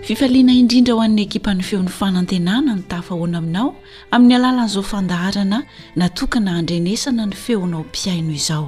fifaliana 0.06 0.53
indrindra 0.60 0.93
ho 0.97 1.01
an'ny 1.06 1.21
ekipa 1.27 1.53
ny 1.58 1.62
feon'ny 1.69 1.91
fanantenana 1.99 2.71
ny 2.77 2.82
tafahoana 2.91 3.38
aminao 3.41 3.69
amin'ny 4.15 4.34
alalan'izao 4.41 4.82
fandaharana 4.93 5.60
natokana 6.01 6.49
andrenesana 6.60 7.29
ny 7.29 7.36
feonao 7.45 7.84
mpiaino 7.89 8.32
izao 8.41 8.65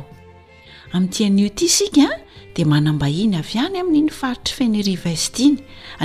amin'n'tian'io 0.94 1.48
ity 1.52 1.66
isikaa 1.72 2.14
dia 2.56 2.70
manambahiny 2.74 3.40
avy 3.42 3.58
any 3.66 3.78
amin'iny 3.82 4.14
faritry 4.20 4.54
feniriva 4.60 5.10
izy 5.18 5.32
tiny 5.38 5.56
any 5.56 5.64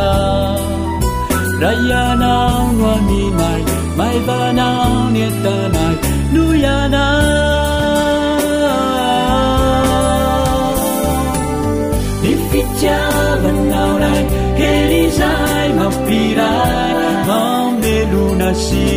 raianaunuamimai 1.62 3.62
maivanaunetanai 3.96 5.94
nuiana 6.32 7.04
lifijamanaunai 12.22 14.24
kelizai 14.58 15.68
mapirai 15.72 17.26
mamelunasi 17.28 18.90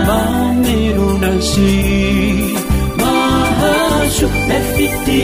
mameno 0.07 1.07
naci 1.21 1.73
maask 3.01 4.21
efiti 4.59 5.19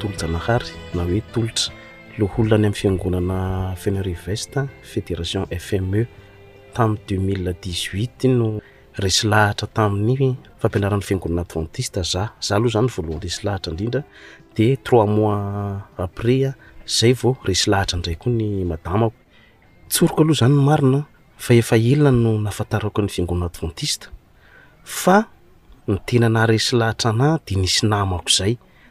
tolojanahary 0.00 0.72
na 0.96 1.02
hoe 1.08 1.20
tolotra 1.32 1.68
loholona 2.18 2.56
ny 2.58 2.60
amin'ny 2.68 2.74
fiangonana 2.80 3.38
feneri 3.82 4.14
vest 4.26 4.52
fédération 4.90 5.42
fme 5.64 6.00
tamin'ny 6.76 7.48
dx0u 7.62 8.28
no 8.40 8.46
resy 9.04 9.24
lahatra 9.32 9.66
tamin'ny 9.76 10.30
fampianaran'ny 10.60 11.04
fiangonana 11.08 11.40
adventiste 11.44 12.00
za 12.12 12.24
zah 12.48 12.56
aloha 12.56 12.70
zany 12.76 12.88
voalohany 12.96 13.20
resi 13.28 13.40
lahatra 13.48 13.70
indrindra 13.74 14.00
de 14.56 14.66
trois 14.86 15.06
mois 15.16 15.40
après 16.06 16.40
zay 16.98 17.12
v 17.20 17.34
resy 17.48 17.66
lahatra 17.72 17.94
indray 17.98 18.16
ko 18.22 18.26
ny 18.30 18.64
maaaaako 18.64 19.12
n'ny 23.02 23.10
fingonan 23.16 23.50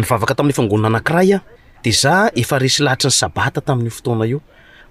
nivavaka 0.00 0.34
tamin'e 0.38 0.54
fiangona 0.56 0.86
anakiray 0.90 1.30
a 1.36 1.42
de 1.84 1.90
za 2.02 2.16
efa 2.42 2.56
resy 2.64 2.80
lahatra 2.86 3.10
ny 3.10 3.12
sabata 3.22 3.60
tamin'y 3.68 3.90
fotona 3.96 4.24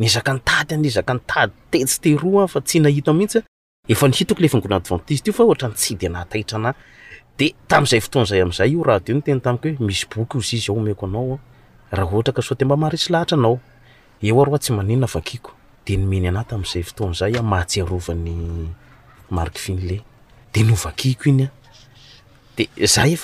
nzaka 0.00 0.30
ntadynzakantadytesy 0.38 2.08
e 2.44 2.48
fa 2.52 2.58
ty 2.68 2.76
nahitihisy 2.84 3.40
efa 3.92 4.06
nhitako 4.08 4.40
le 4.42 4.48
fiangonina 4.52 4.76
advantige 4.80 5.20
to 5.24 5.32
fa 5.36 5.42
ohatranytsidy 5.46 6.06
ana 6.08 6.20
tahitra 6.32 6.56
anahy 6.60 6.74
de 7.38 7.46
tam'izay 7.70 8.00
fotoan'zay 8.04 8.40
am'izay 8.46 8.68
io 8.74 8.82
raha 8.88 9.00
dio 9.04 9.14
ny 9.16 9.22
tena 9.24 9.40
tamika 9.44 9.68
hoe 9.68 9.84
misy 9.88 10.06
boky 10.14 10.36
o 10.38 10.40
z 10.40 10.50
izy 10.56 10.70
aomeko 10.72 11.04
anaoa 11.08 11.34
ah. 11.36 11.40
raha 11.96 12.10
ohatra 12.16 12.32
ka 12.36 12.42
soa 12.46 12.56
te 12.58 12.64
mba 12.64 12.76
maharesy 12.82 13.08
lahatraanaoeoyazayoay 13.12 13.62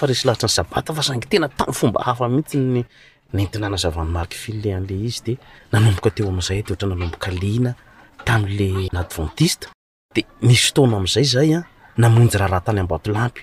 ahres 0.01 0.21
ah. 0.23 0.27
lahatra 0.27 0.47
ny 0.49 0.55
sabata 0.57 0.91
fa 0.97 1.03
sangy 1.09 1.27
tena 1.33 1.47
tamfomba 1.59 2.01
hafa 2.07 2.25
mihitsy 2.33 2.57
ny 2.59 3.47
iazavany 3.55 4.11
marky 4.11 4.37
edisyftona 10.45 10.95
amzay 11.01 11.25
zay 11.35 11.51
a 11.55 11.61
namonjy 12.01 12.37
raharaha 12.41 12.65
tany 12.67 12.81
ambatolampy 12.83 13.43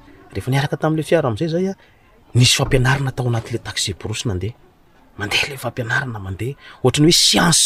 rehefa 0.35 0.49
niaraka 0.53 0.77
tamin'ila 0.81 1.03
fiara 1.09 1.27
amn'izay 1.29 1.47
zay 1.53 1.67
a 1.71 1.73
nisy 2.37 2.55
fampianarana 2.59 3.11
tao 3.17 3.27
anatla 3.27 3.57
taeosadeae 3.65 4.55
fampeoatrany 5.63 6.55
hoein 6.83 7.11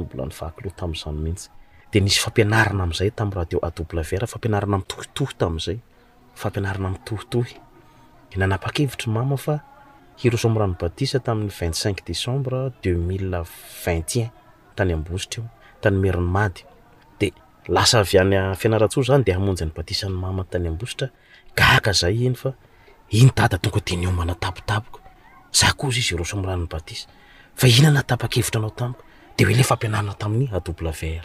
mbola 0.00 0.26
niaakloa 0.26 0.72
tamzanymihitsy 0.80 1.48
de 1.92 1.98
nisy 2.04 2.20
fampianarana 2.24 2.82
am'zay 2.86 3.10
tamrahateo 3.18 3.58
aler 3.66 4.24
fampianarana 4.32 4.76
mtohitoh 4.82 5.30
tamzay 5.40 5.76
fampianarana 6.42 6.88
mtohitohy 6.94 7.54
nanapa-kevitry 8.38 9.08
mama 9.10 9.36
fa 9.40 9.56
irosomorano 10.24 10.76
batisa 10.80 11.18
tamin'ny 11.20 11.50
vingt 11.60 11.74
cinq 11.74 12.04
décembre 12.06 12.72
deux 12.82 12.94
mille 12.94 13.32
vintun 13.86 14.28
tany 14.76 14.92
ambositra 14.94 15.42
io 15.42 15.48
tany 15.82 15.96
meriny 16.04 16.28
mady 16.36 16.62
de 17.20 17.28
lasa 17.74 18.00
avy 18.02 18.18
any 18.22 18.34
fianarantso 18.60 19.00
zany 19.08 19.22
de 19.26 19.32
hamonjy 19.32 19.64
ny 19.66 19.72
batisany 19.76 20.14
mama 20.22 20.44
tany 20.50 20.66
ambositra 20.68 21.06
gaka 21.58 21.92
zay 22.00 22.16
iny 22.26 22.34
fa 22.42 22.50
iny 23.18 23.30
dada 23.38 23.56
tonga 23.58 23.80
de 23.86 23.94
niombana 23.96 24.34
tapotapoko 24.34 25.00
za 25.58 25.72
ko 25.78 25.88
izy 25.88 26.00
izy 26.00 26.14
irosomranony 26.14 26.66
batisa 26.70 27.08
fa 27.58 27.66
inanatapa-kevitra 27.66 28.58
anao 28.60 28.70
tamik 28.74 28.98
dehoe 29.38 29.54
le 29.58 29.62
fampianarana 29.64 30.14
tamin'ny 30.20 30.48
adoble 30.52 30.90
var 31.00 31.24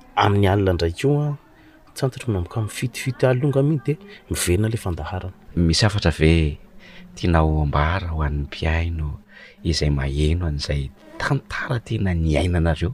amin'ny 0.15 0.47
alina 0.47 0.73
ndraikioa 0.73 1.35
tsantotro 1.95 2.29
mnamoka 2.31 2.61
mfitofito 2.61 3.29
allonga 3.29 3.63
miny 3.63 3.81
de 3.85 3.97
mivelona 4.29 4.69
la 4.69 4.77
fandaharany 4.83 5.33
misy 5.67 5.85
afatra 5.85 6.11
ve 6.11 6.57
tianao 7.15 7.61
ambara 7.61 8.07
hoan 8.07 8.45
piaino 8.53 9.09
izay 9.63 9.89
maheno 9.89 10.45
an'izay 10.47 10.89
tantara 11.19 11.79
tena 11.79 12.13
ni 12.13 12.37
aina 12.37 12.57
anareo 12.57 12.93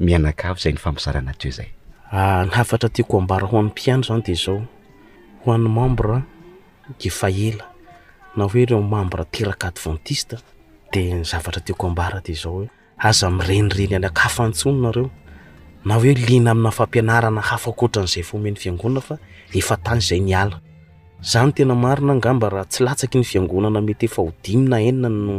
mianakafo 0.00 0.60
zay 0.62 0.72
ny 0.72 0.78
fampizarana 0.78 1.34
teo 1.40 1.50
zayaatakoarahoan'paio 1.58 4.02
zan 4.08 4.22
zaohoan'mamba 4.44 6.22
oereoambd 8.38 10.14
zavatratako 11.30 11.86
abara 11.88 12.20
zaoheazamrenirenyayakafantonnreo 12.42 15.10
na 15.86 15.94
hoe 15.94 16.12
lina 16.26 16.50
amina 16.54 16.70
fampianarana 16.78 17.40
hafakoatra 17.50 18.02
n'zay 18.06 18.22
fmeny 18.28 18.56
fiangonana 18.62 19.00
fa 19.08 19.14
efatany 19.60 20.00
zay 20.08 20.20
nala 20.28 20.58
zany 21.30 21.50
tena 21.56 21.74
marina 21.84 22.12
nga 22.18 22.30
mba 22.36 22.48
raha 22.54 22.64
tsy 22.72 22.80
latsaky 22.86 23.16
ny 23.20 23.24
fiangonana 23.30 23.78
mety 23.86 24.04
efa 24.10 24.20
hoiina 24.26 24.76
ninano 24.82 25.34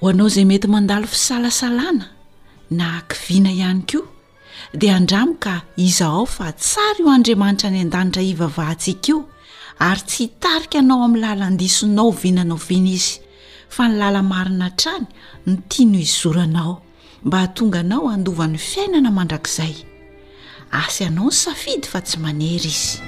ho 0.01 0.05
anao 0.13 0.27
izay 0.33 0.47
mety 0.51 0.69
mandalo 0.75 1.07
fisalasalana 1.15 2.05
na 2.79 2.85
haki 2.95 3.17
vina 3.27 3.51
ihany 3.59 3.83
koa 3.91 4.09
dia 4.81 4.95
andramoka 5.01 5.55
izahao 5.89 6.25
fa 6.37 6.47
tsara 6.63 6.99
io 7.03 7.11
andriamanitra 7.17 7.69
ny 7.75 7.79
an-danitra 7.85 8.23
ivavahantsikaio 8.33 9.17
ary 9.89 10.03
tsy 10.09 10.19
hitarika 10.25 10.77
anao 10.83 11.01
amin'ny 11.07 11.21
lahlandisonao 11.25 12.11
vinanao 12.23 12.61
viana 12.69 12.91
izy 12.97 13.13
fa 13.69 13.89
ny 13.89 13.99
lalamarina 14.01 14.71
trany 14.77 15.07
no 15.47 15.57
tia 15.69 15.87
no 15.87 15.99
hizoranao 15.99 16.75
mba 17.25 17.39
hatonga 17.41 17.81
anao 17.81 18.07
handova 18.09 18.47
ny 18.47 18.59
fiainana 18.59 19.11
mandrakizay 19.11 19.75
asi 20.73 21.05
anao 21.05 21.25
ny 21.29 21.33
safidy 21.43 21.87
fa 21.89 22.01
tsy 22.01 22.19
manery 22.21 22.67
izy 22.71 23.01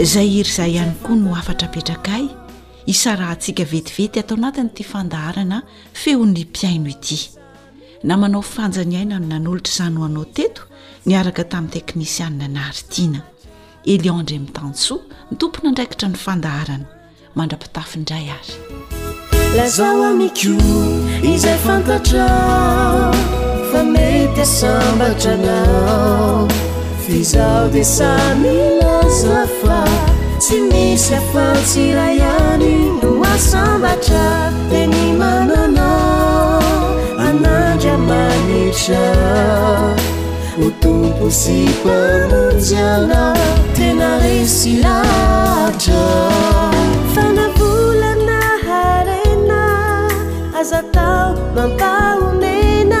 izay 0.00 0.28
iry 0.40 0.48
zay 0.48 0.72
ihany 0.74 0.94
koa 1.02 1.14
no 1.18 1.30
afatra 1.34 1.68
petraka 1.74 2.10
ay 2.14 2.26
isarah 2.92 3.32
ntsika 3.36 3.64
vetivety 3.72 4.16
atao 4.20 4.36
natiny 4.38 4.70
ty 4.74 4.82
fandaharana 4.90 5.58
feon'ny 6.02 6.40
mpiaino 6.46 6.88
ity 6.94 7.18
na 8.06 8.14
manao 8.16 8.42
fanjany 8.54 8.94
aina 8.98 9.16
no 9.18 9.26
nan'olotra 9.32 9.70
izany 9.72 9.96
ho 9.98 10.02
anao 10.06 10.24
teto 10.36 10.62
niaraka 11.06 11.42
tamin'ny 11.52 11.74
teknisianna 11.74 12.46
naharitiana 12.56 13.20
elionndre 13.92 14.34
ami'ny 14.38 14.52
tansoa 14.58 15.02
ni 15.30 15.36
tompona 15.40 15.66
andraikitra 15.72 16.06
ny 16.08 16.16
fandaharana 16.26 16.88
mandra-pitafiindray 17.38 18.26
ary 18.36 18.52
ial 27.08 27.70
desamilaakla 27.70 29.84
simisiakatilayani 30.38 33.00
duasabača 33.02 34.52
tenimanana 34.70 35.98
ana 37.18 37.76
jarmanica 37.76 39.14
otuposipanjiana 40.66 43.36
tenalesilaja 43.74 45.00
anapulana 47.16 48.40
harena 48.66 49.64
aataumapaunena 50.56 53.00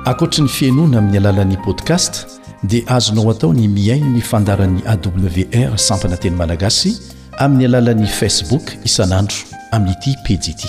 ankoatra 0.05 0.43
ny 0.43 0.49
fienoana 0.49 0.97
amin'ny 0.97 1.17
alalan'ni 1.19 1.57
podcast 1.67 2.37
dia 2.67 2.83
azonao 2.87 3.29
atao 3.31 3.53
ny 3.53 3.67
miain 3.69 4.03
ny 4.11 4.21
fandaran'y 4.21 4.83
awr 4.91 5.77
sampanateny 5.79 6.35
managasy 6.35 6.99
amin'ny 7.39 7.63
alalan'ni 7.65 8.07
facebook 8.07 8.75
isan'andro 8.83 9.39
amin'nyity 9.71 10.11
pijiity 10.27 10.67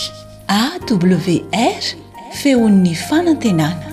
awr 0.49 1.83
feon'ny 2.39 2.95
fanantenana 2.95 3.87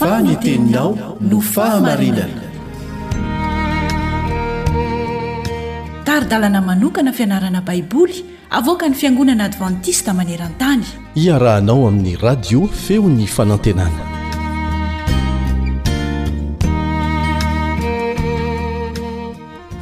faniteninao 0.00 1.18
no 1.20 1.40
fahamarinana 1.40 2.41
ary 6.12 6.28
dalana 6.32 6.60
manokana 6.68 7.10
fianarana 7.18 7.60
baiboly 7.66 8.16
avoka 8.58 8.84
ny 8.88 8.92
fiangonana 9.00 9.44
advantista 9.48 10.10
maneran-tany 10.18 10.84
iarahanao 11.24 11.80
amin'ny 11.88 12.12
radio 12.24 12.60
feon'ny 12.84 13.24
fanantenana 13.36 14.02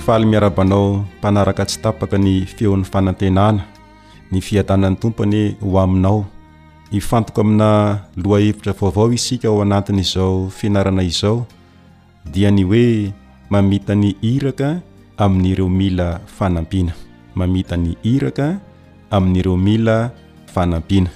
fahaly 0.04 0.26
miarabanao 0.32 0.84
mpanaraka 1.16 1.62
tsy 1.68 1.78
tapaka 1.84 2.16
ny 2.24 2.32
feon'ny 2.56 2.86
fanantenana 2.92 3.62
ny 4.30 4.38
fiatanany 4.48 4.96
tompony 5.02 5.42
ho 5.62 5.74
aminao 5.84 6.18
hifantoko 6.94 7.40
amina 7.44 7.68
loha 8.22 8.38
hevitra 8.44 8.72
vaovao 8.82 9.10
isika 9.18 9.48
ao 9.48 9.62
anatiny 9.66 10.00
izao 10.06 10.46
fianarana 10.58 11.02
izao 11.02 11.42
dia 12.34 12.50
ny 12.54 12.62
hoe 12.62 12.86
mamitany 13.52 14.14
hiraka 14.22 14.70
amin'n'ireo 15.20 15.68
mila 15.68 16.08
fanampiana 16.36 16.96
mamitany 17.36 17.92
iraka 18.02 18.46
amin'n'ireo 19.12 19.54
mila 19.66 19.96
fanampiana 20.52 21.12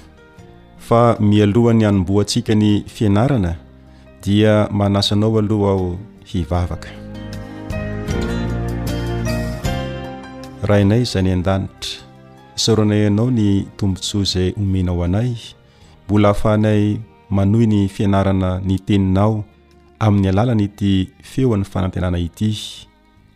fa 0.77 1.17
mialohan'ny 1.19 1.83
anom-boa 1.89 2.21
antsika 2.23 2.53
ny 2.55 2.85
fianarana 2.95 3.51
dia 4.23 4.53
manasanao 4.77 5.33
aloha 5.41 5.71
aho 5.75 5.89
hivavaka 6.29 6.89
raha 10.69 10.81
inay 10.85 11.01
izany 11.05 11.31
an-danitra 11.35 11.97
saronayanao 12.63 13.27
ny 13.37 13.49
tombontsoa 13.77 14.21
izay 14.25 14.49
omenao 14.61 15.01
anay 15.07 15.29
mbola 16.05 16.29
afanay 16.37 16.83
manoy 17.35 17.65
ny 17.73 17.79
fianarana 17.95 18.49
ny 18.67 18.75
teninao 18.87 19.33
amin'ny 20.05 20.27
alalany 20.31 20.63
ity 20.69 20.91
feo 21.31 21.49
an'ny 21.57 21.65
fanantenana 21.73 22.19
ity 22.27 22.51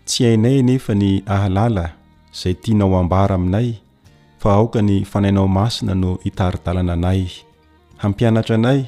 tsy 0.10 0.26
hainay 0.26 0.66
nefa 0.66 0.98
ny 0.98 1.22
ahalala 1.30 1.94
izay 2.34 2.58
tianao 2.58 2.98
ambara 2.98 3.38
aminay 3.38 3.78
fa 4.42 4.54
aoka 4.58 4.82
ny 4.82 5.06
fanainao 5.06 5.46
masina 5.48 5.94
no 5.96 6.18
hitaridalana 6.26 6.98
anay 6.98 7.22
hampianatra 8.02 8.58
anay 8.58 8.80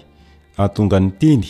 atonga 0.57 0.97
ny 1.03 1.09
teny 1.21 1.45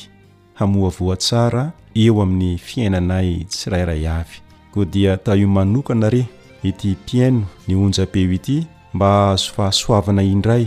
hamoavoa 0.59 1.15
tsara 1.23 1.63
eo 2.01 2.15
amin'ny 2.25 2.49
fiainanay 2.67 3.29
tsyrairay 3.51 4.03
avy 4.19 4.37
koa 4.73 4.85
dia 4.93 5.13
taio 5.25 5.47
manokana 5.55 6.07
rey 6.15 6.27
ity 6.69 6.89
mpiaino 6.99 7.41
ny 7.67 7.73
onja-peo 7.83 8.31
ity 8.37 8.57
mba 8.93 9.09
azofahasoavana 9.31 10.23
indray 10.33 10.65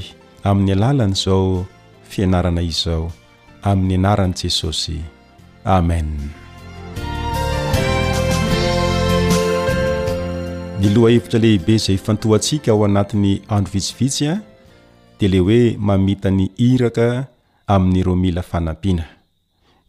amin'ny 0.49 0.73
alalany 0.77 1.13
izao 1.17 1.49
fianarana 2.11 2.63
izao 2.73 3.05
amin'ny 3.71 3.95
anaran'i 4.01 4.37
jesosy 4.43 4.99
amen 5.77 6.09
ny 10.81 10.89
loha 10.91 11.11
ivitra 11.11 11.39
lehibe 11.39 11.77
zay 11.79 11.97
fantohantsika 11.97 12.71
ao 12.73 12.85
anatin'ny 12.85 13.41
andro 13.49 13.73
vitsivitsya 13.75 14.33
de 15.21 15.29
le 15.29 15.39
hoe 15.39 15.77
mamitany 15.79 16.51
iraka 16.69 17.27
amin'n'ireo 17.67 18.17
mila 18.23 18.43
fanampiana 18.43 19.05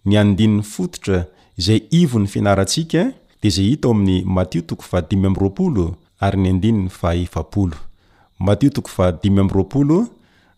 ny 0.06 0.18
andinny 0.22 0.62
fototra 0.74 1.20
zay 1.66 1.80
ivon'ny 2.02 2.28
fianaratsika 2.28 3.02
de 3.42 3.50
zay 3.50 3.66
io 3.74 3.92
amin'ny 3.92 4.24
matiotoi 4.26 4.78
aryny 6.20 6.62
dotoiy 6.62 7.28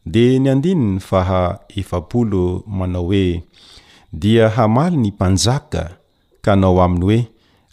de 0.05 0.35
n 0.39 0.61
dnyh 0.61 0.99
mnaooed 2.67 3.41
y 4.23 4.39
ny 4.43 5.09
mnaa 5.19 5.59
k 6.43 6.55
nao 6.55 6.81
aminy 6.83 7.03
hoe 7.05 7.27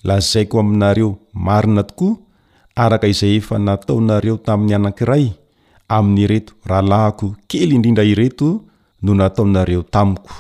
lazaiko 0.04 0.60
aminareo 0.60 1.18
maina 1.32 1.82
tokoa 1.82 2.16
araka 2.80 3.06
izay 3.12 3.34
efa 3.42 3.56
nataonareo 3.58 4.36
tamin'ny 4.46 4.74
anank'iray 4.76 5.30
amin'ny 5.86 6.26
reto 6.26 6.52
rahalahako 6.66 7.38
kely 7.46 7.70
indrindra 7.74 8.02
ireto 8.02 8.66
no 9.02 9.10
nataonareo 9.14 9.82
tamiko 9.94 10.34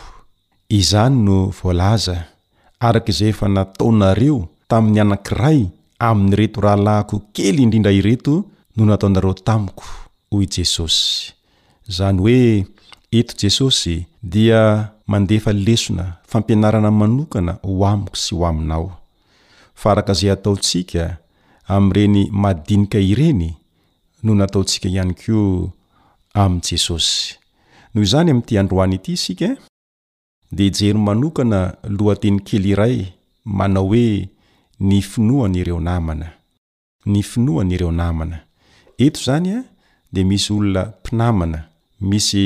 izany 0.78 1.14
no 1.26 1.36
voalaza 1.58 2.16
araka 2.86 3.08
izay 3.14 3.30
efa 3.34 3.46
nataonareo 3.48 4.38
tamin'ny 4.70 5.00
anankiray 5.04 5.60
amin'nyreto 6.08 6.58
rahalahko 6.66 7.16
kely 7.36 7.58
indrindra 7.62 7.92
ireto 7.94 8.34
no 8.76 8.82
nataonareo 8.90 9.34
tamiko 9.48 9.86
hoy 10.30 10.46
jesosy 10.54 11.30
zany 11.96 12.18
hoe 12.18 12.66
eto 13.18 13.32
jesosy 13.42 14.06
dia 14.32 14.90
mandefa 15.06 15.52
lesona 15.54 16.18
fampianarana 16.30 16.90
manokana 17.00 17.52
ho 17.62 17.86
amiko 17.92 18.16
sy 18.18 18.34
ho 18.34 18.42
aminao 18.50 18.86
faraka 19.82 20.10
zay 20.20 20.34
ataotsika 20.34 21.22
am''ireny 21.68 22.28
madinika 22.32 22.98
ireny 23.00 23.56
no 24.22 24.34
nataotsika 24.34 24.88
ihany 24.88 25.14
ko 25.14 25.72
am' 26.34 26.60
jesosy 26.64 27.40
noho 27.94 28.04
izany 28.04 28.30
am'ty 28.32 28.58
androany 28.60 28.94
ity 29.00 29.12
isika 29.16 29.48
de 30.56 30.64
jery 30.76 30.98
manokana 31.06 31.60
lohatiny 31.96 32.38
kely 32.46 32.66
iray 32.76 32.96
manao 33.58 33.86
hoe 33.88 34.28
ny 34.86 34.96
finohany 35.10 35.56
ireo 35.64 35.80
namana 35.88 36.28
ny 37.10 37.18
finohany 37.30 37.72
ireo 37.76 37.92
namana 37.92 38.36
eto 39.04 39.18
zany 39.26 39.48
a 39.56 39.58
de 40.12 40.20
misy 40.28 40.50
olona 40.52 40.82
mpinamana 41.00 41.58
misy 42.10 42.44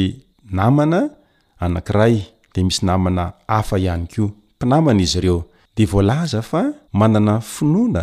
namana 0.59 1.01
anank'iray 1.62 2.14
de 2.55 2.61
misy 2.66 2.81
namana 2.87 3.33
hafa 3.49 3.77
ihany 3.79 4.07
ko 4.14 4.25
mpinamana 4.57 5.03
izy 5.03 5.19
ireo 5.19 5.39
de 5.77 5.85
volaza 5.85 6.41
fa 6.43 6.62
manana 6.99 7.41
finoana 7.41 8.03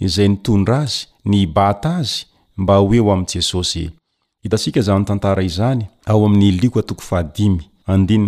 izay 0.00 0.28
nytondra 0.28 0.78
azy 0.86 1.06
ny 1.30 1.46
bata 1.46 1.90
azy 2.00 2.24
mba 2.56 2.74
ho 2.78 2.94
eo 2.94 3.10
am' 3.12 3.26
jesosy 3.32 3.90
hitansika 4.42 4.80
zany 4.80 5.04
tantara 5.04 5.42
izany 5.42 5.80
ao 6.06 6.24
amin'ny 6.26 6.58
likotoko 6.62 7.02
ahadyh 7.10 7.58
oaydy 7.88 8.18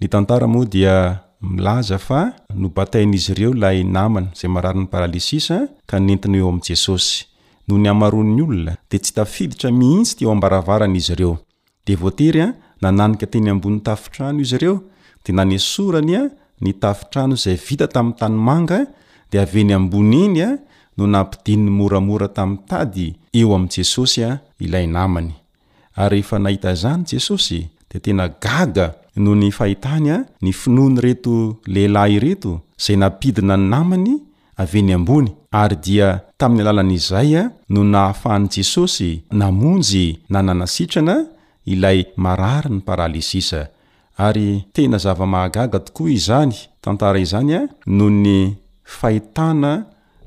ny 0.00 0.08
tantara 0.10 0.46
moa 0.46 0.64
dia 0.66 0.94
milaza 1.40 1.98
fa 1.98 2.20
nobatain'izy 2.54 3.30
ireo 3.32 3.52
lay 3.54 3.78
namana 3.84 4.28
zay 4.38 4.48
marari'ny 4.50 4.86
paralysis 4.92 5.46
ka 5.88 5.96
nentiny 6.00 6.40
hoeo 6.40 6.52
am'jesosy 6.52 7.24
noony 7.68 7.88
amaron'ny 7.90 8.42
olona 8.42 8.74
de 8.90 8.98
tsy 8.98 9.12
tafiditra 9.14 9.70
mihintsy 9.74 10.14
tyeo 10.18 10.30
ambaravarana 10.32 10.96
izy 10.96 11.12
ireo 11.14 11.32
devateya 11.86 12.46
nananika 12.82 13.26
teny 13.32 13.48
ambony 13.50 13.80
tafitrano 13.80 14.40
izy 14.40 14.56
ireo 14.56 14.76
de 15.24 15.32
nanysoranya 15.32 16.20
ny 16.60 16.72
tafitrano 16.82 17.34
zay 17.42 17.56
vita 17.66 17.86
tam'y 17.88 18.12
tanyanga 18.20 18.78
de 19.30 19.36
aveny 19.40 19.72
ambony 19.74 20.14
enya 20.28 20.48
no 20.96 21.06
nampidinny 21.06 21.70
moramora 21.70 22.28
tam'y 22.28 22.56
tady 22.70 23.08
eo 23.34 23.54
am'jesosya 23.56 24.28
iay 24.60 24.86
namny 24.86 25.32
y 25.96 26.12
ehe 26.18 26.38
nahita 26.38 26.74
zany 26.74 27.04
jesosy 27.10 27.66
de 27.90 27.98
tena 28.00 28.28
gg 28.28 28.76
noo 29.16 29.34
ny 29.34 29.50
ahitanya 29.58 30.22
ny 30.42 30.52
finony 30.52 31.00
reto 31.02 31.56
lehilah 31.66 32.08
reto 32.22 32.60
zay 32.78 32.96
napidina 32.96 33.56
ny 33.56 33.68
namny 33.74 34.25
aveny 34.58 34.92
ambony 34.96 35.28
ary 35.52 35.76
dia 35.84 36.08
tami'ny 36.36 36.64
alalan'izay 36.64 37.30
a 37.36 37.42
no 37.72 37.84
nahafahan'ny 37.84 38.48
jesosy 38.50 39.22
namonjy 39.36 40.16
nanana 40.32 40.66
sitrana 40.66 41.28
ilay 41.68 42.08
marari 42.16 42.70
ny 42.72 42.80
paralysis 42.80 43.52
ary 44.16 44.64
tena 44.72 44.96
zava-mahagaga 44.96 45.78
tokoa 45.86 46.10
izany 46.16 46.54
tantara 46.82 47.20
izany 47.20 47.52
a 47.54 47.60
noho 47.96 48.10
ny 48.24 48.36
fahitana 48.96 49.72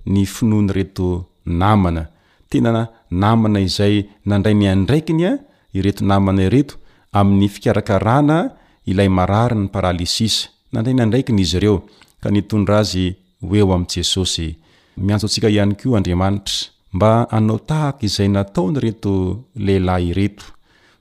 ny 0.06 0.26
finoany 0.34 0.72
reto 0.78 1.08
namana 1.46 2.04
tena 2.50 2.86
namana 3.12 3.60
izay 3.66 3.96
nandray 4.30 4.54
ny 4.60 4.68
andraikiny 4.76 5.24
a 5.26 5.32
ireto 5.74 6.06
namana 6.06 6.46
ireto 6.46 6.76
amin'ny 7.18 7.50
fikarakarana 7.54 8.40
ilay 8.86 9.10
marari 9.10 9.58
ny 9.58 9.68
paralysis 9.74 10.36
nandray 10.74 10.94
ny 10.98 11.02
andraikiny 11.06 11.42
izy 11.48 11.58
reo 11.66 11.78
ka 12.22 12.30
nitondra 12.30 12.78
azy 12.86 13.08
oeo 13.44 13.74
am' 13.74 13.86
jesosy 13.96 14.56
miantso 15.08 15.28
ntsika 15.28 15.50
ihany 15.50 15.74
ko 15.80 15.96
andriamanitra 15.98 16.68
mba 16.96 17.12
anao 17.36 17.60
tahaky 17.70 18.06
izay 18.06 18.28
nataony 18.36 18.76
reto 18.84 19.14
lehilahy 19.66 20.08
ireto 20.12 20.46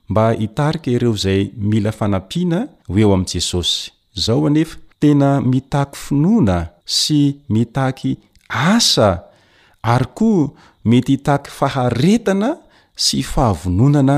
mba 0.09 0.23
hitarika 0.31 0.89
ireo 0.91 1.11
izay 1.19 1.41
mila 1.69 1.91
fanampiana 1.97 2.57
hoeo 2.93 3.13
am' 3.13 3.25
jesosy 3.33 3.91
zaho 4.23 4.47
anefa 4.47 4.77
tena 5.01 5.27
mitahky 5.51 5.97
finoana 6.03 6.57
sy 6.85 7.21
mitahky 7.53 8.11
asa 8.73 9.09
ary 9.93 10.05
koa 10.17 10.49
mety 10.85 11.11
hitahky 11.15 11.49
faharetana 11.59 12.49
sy 13.05 13.21
fahavononana 13.31 14.17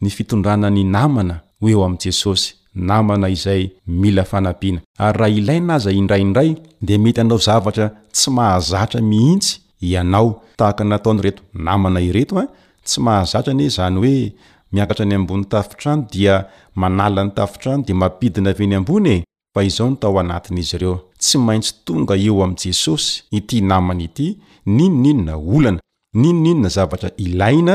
ny 0.00 0.08
fitondranan'ny 0.16 0.84
namana 0.94 1.34
hoeo 1.60 1.84
am' 1.86 1.98
jesosy 2.04 2.50
namana 2.74 3.28
izay 3.28 3.70
mila 3.86 4.24
fanapiana 4.24 4.80
ary 4.98 5.14
raha 5.18 5.30
ilaina 5.30 5.74
aza 5.74 5.90
indraindray 5.92 6.54
de 6.82 6.98
mety 6.98 7.20
anao 7.20 7.38
zavatra 7.38 7.90
tsy 8.12 8.30
mahazatra 8.30 9.00
mihitsy 9.02 9.58
ianao 9.80 10.42
tahaka 10.56 10.84
nataonyreto 10.84 11.42
namana 11.54 12.00
ireto 12.00 12.38
a 12.38 12.42
ah, 12.42 12.48
tsy 12.84 13.00
mahazatra 13.00 13.54
nye 13.54 13.68
zany 13.68 13.96
hoe 13.98 14.32
miakatra 14.72 15.02
any 15.06 15.14
ambony 15.14 15.44
tafitrano 15.44 16.04
dia 16.12 16.46
manala 16.74 17.24
ny 17.24 17.30
tafitrano 17.30 17.82
de 17.86 17.92
mampidina 17.94 18.52
vyny 18.52 18.74
ambony 18.74 19.08
e 19.14 19.24
fa 19.54 19.62
izao 19.64 19.90
ny 19.90 19.96
tao 19.96 20.18
anatin'izy 20.20 20.74
ireo 20.76 20.94
tsy 21.18 21.38
maintsy 21.38 21.74
tonga 21.84 22.14
eo 22.16 22.42
am' 22.44 22.54
jesosy 22.62 23.22
ity 23.36 23.60
namana 23.60 24.02
ity 24.06 24.26
ninoninona 24.66 25.34
olana 25.54 25.80
ninoninona 26.14 26.68
zavatra 26.76 27.10
ilaina 27.16 27.74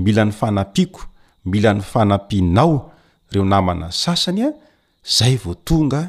mila 0.04 0.24
ny 0.26 0.32
fanapiako 0.40 1.02
mila 1.50 1.70
ny 1.74 1.82
fanapinao 1.92 2.76
reo 3.32 3.46
namana 3.52 3.88
sasanya 3.92 4.48
ah. 4.48 4.52
zay 5.08 5.36
vo 5.40 5.54
tonga 5.64 6.02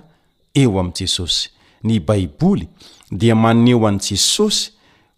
eo 0.59 0.73
am' 0.81 0.93
jesosy 0.99 1.49
ny 1.87 1.99
baiboly 2.07 2.67
de 3.21 3.31
maneo 3.43 3.87
an'n' 3.89 4.01
jesosy 4.07 4.73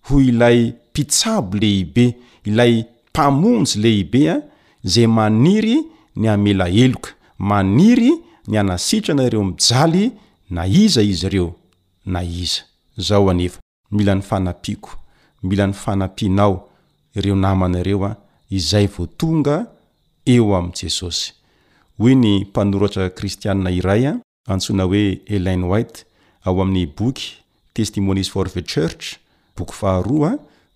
ho 0.07 0.20
ilay 0.20 0.61
mpitsabo 0.91 1.57
lehibe 1.62 2.07
ilay 2.45 2.74
mpamonjy 3.11 3.76
lehibea 3.83 4.35
ah, 4.37 4.43
zay 4.93 5.07
maniry 5.18 5.76
ny 6.20 6.26
amela 6.33 6.66
heloka 6.76 7.11
maniry 7.39 8.11
ny 8.49 8.57
anasitra 8.61 9.14
nareo 9.14 9.45
mijaly 9.49 10.05
na 10.51 10.62
iza 10.66 11.03
izy 11.03 11.26
ireo 11.26 11.55
na 12.07 12.20
iza 12.24 12.62
zaho 12.97 13.31
anefa 13.31 13.61
mila 13.91 14.14
ny 14.14 14.20
fanapiako 14.22 14.91
mila 15.43 15.66
ny 15.66 15.72
fanampianao 15.72 16.68
ireo 17.16 17.37
namanareo 17.37 18.05
a 18.05 18.09
ah, 18.11 18.16
izay 18.51 18.87
vo 18.87 19.07
tonga 19.07 19.57
eo 20.26 20.55
am'jesosy 20.57 21.33
hoy 22.01 22.16
ny 22.16 22.40
mpanoroatra 22.44 23.11
kristianna 23.12 23.70
iray 23.78 24.03
a 24.09 24.12
antsoina 24.53 24.84
hoe 24.84 25.05
eline 25.34 25.64
white 25.70 25.96
ao 26.44 26.55
amin'ny 26.62 26.86
boky 26.98 27.22
testimonies 27.76 28.30
for 28.34 28.46
the 28.55 28.62
church 28.74 29.05
boky 29.57 29.72
fahara 29.80 30.32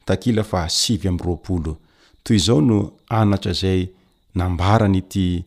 takila 0.08 0.44
fa 0.50 0.64
asivy 0.64 1.08
amrolo 1.08 1.76
toy 2.22 2.36
izao 2.36 2.60
no 2.60 2.92
anatra 3.08 3.52
zay 3.52 3.80
nambarany 4.34 4.98
ity 4.98 5.44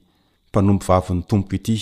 mpanompivavin'ny 0.49 1.23
tompo 1.29 1.55
ity 1.55 1.77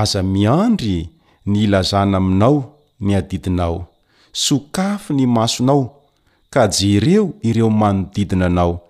aza-miandry 0.00 1.08
ny 1.46 1.56
ilazana 1.64 2.16
aminao 2.18 2.74
ny 3.00 3.16
adidinao 3.16 3.86
sokafy 4.32 5.12
ny 5.14 5.26
masonao 5.26 6.02
ka 6.50 6.68
jereo 6.68 7.30
ireo 7.42 7.70
manodidina 7.70 8.46
anao 8.46 8.80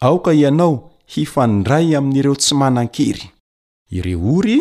aoka 0.00 0.32
ianao 0.32 0.90
hifandray 1.06 1.96
amin'ireo 1.96 2.34
tsy 2.34 2.54
manan-kery 2.54 3.30
ire 3.92 4.14
ory 4.16 4.58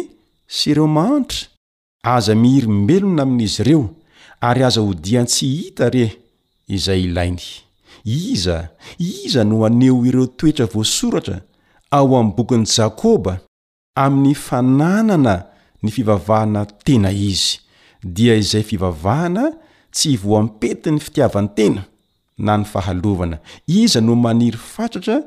sy 0.47 0.71
ireo 0.74 0.88
mahantra 0.88 1.39
aza 2.03 2.34
miirimbelona 2.36 3.21
amin'izy 3.24 3.61
ireo 3.63 3.84
ary 4.41 4.61
aza 4.67 4.82
ho 4.84 4.91
dian-tsy 4.93 5.47
hita 5.63 5.89
re 5.89 6.05
izay 6.76 7.01
ilainy 7.07 7.45
iza 8.05 8.57
iza 8.99 9.43
no 9.43 9.63
aneo 9.65 10.03
ireo 10.05 10.26
toetra 10.28 10.65
voasoratra 10.65 11.41
ao 11.91 12.15
ami'y 12.19 12.34
bokyny 12.38 12.65
jakoba 12.76 13.34
amin'ny 14.05 14.36
fananana 14.45 15.36
ny 15.84 15.89
fivavahana 15.95 16.61
tena 16.86 17.11
izy 17.30 17.59
dia 18.15 18.36
izay 18.41 18.63
fivavahana 18.69 19.45
tsy 19.95 20.17
vo 20.24 20.36
ampety 20.41 20.89
ny 20.91 20.99
fitiavan-tena 21.05 21.82
na 22.45 22.53
ny 22.57 22.65
fahalovana 22.71 23.38
iza 23.67 23.99
no 24.05 24.15
maniry 24.15 24.57
fatratra 24.74 25.17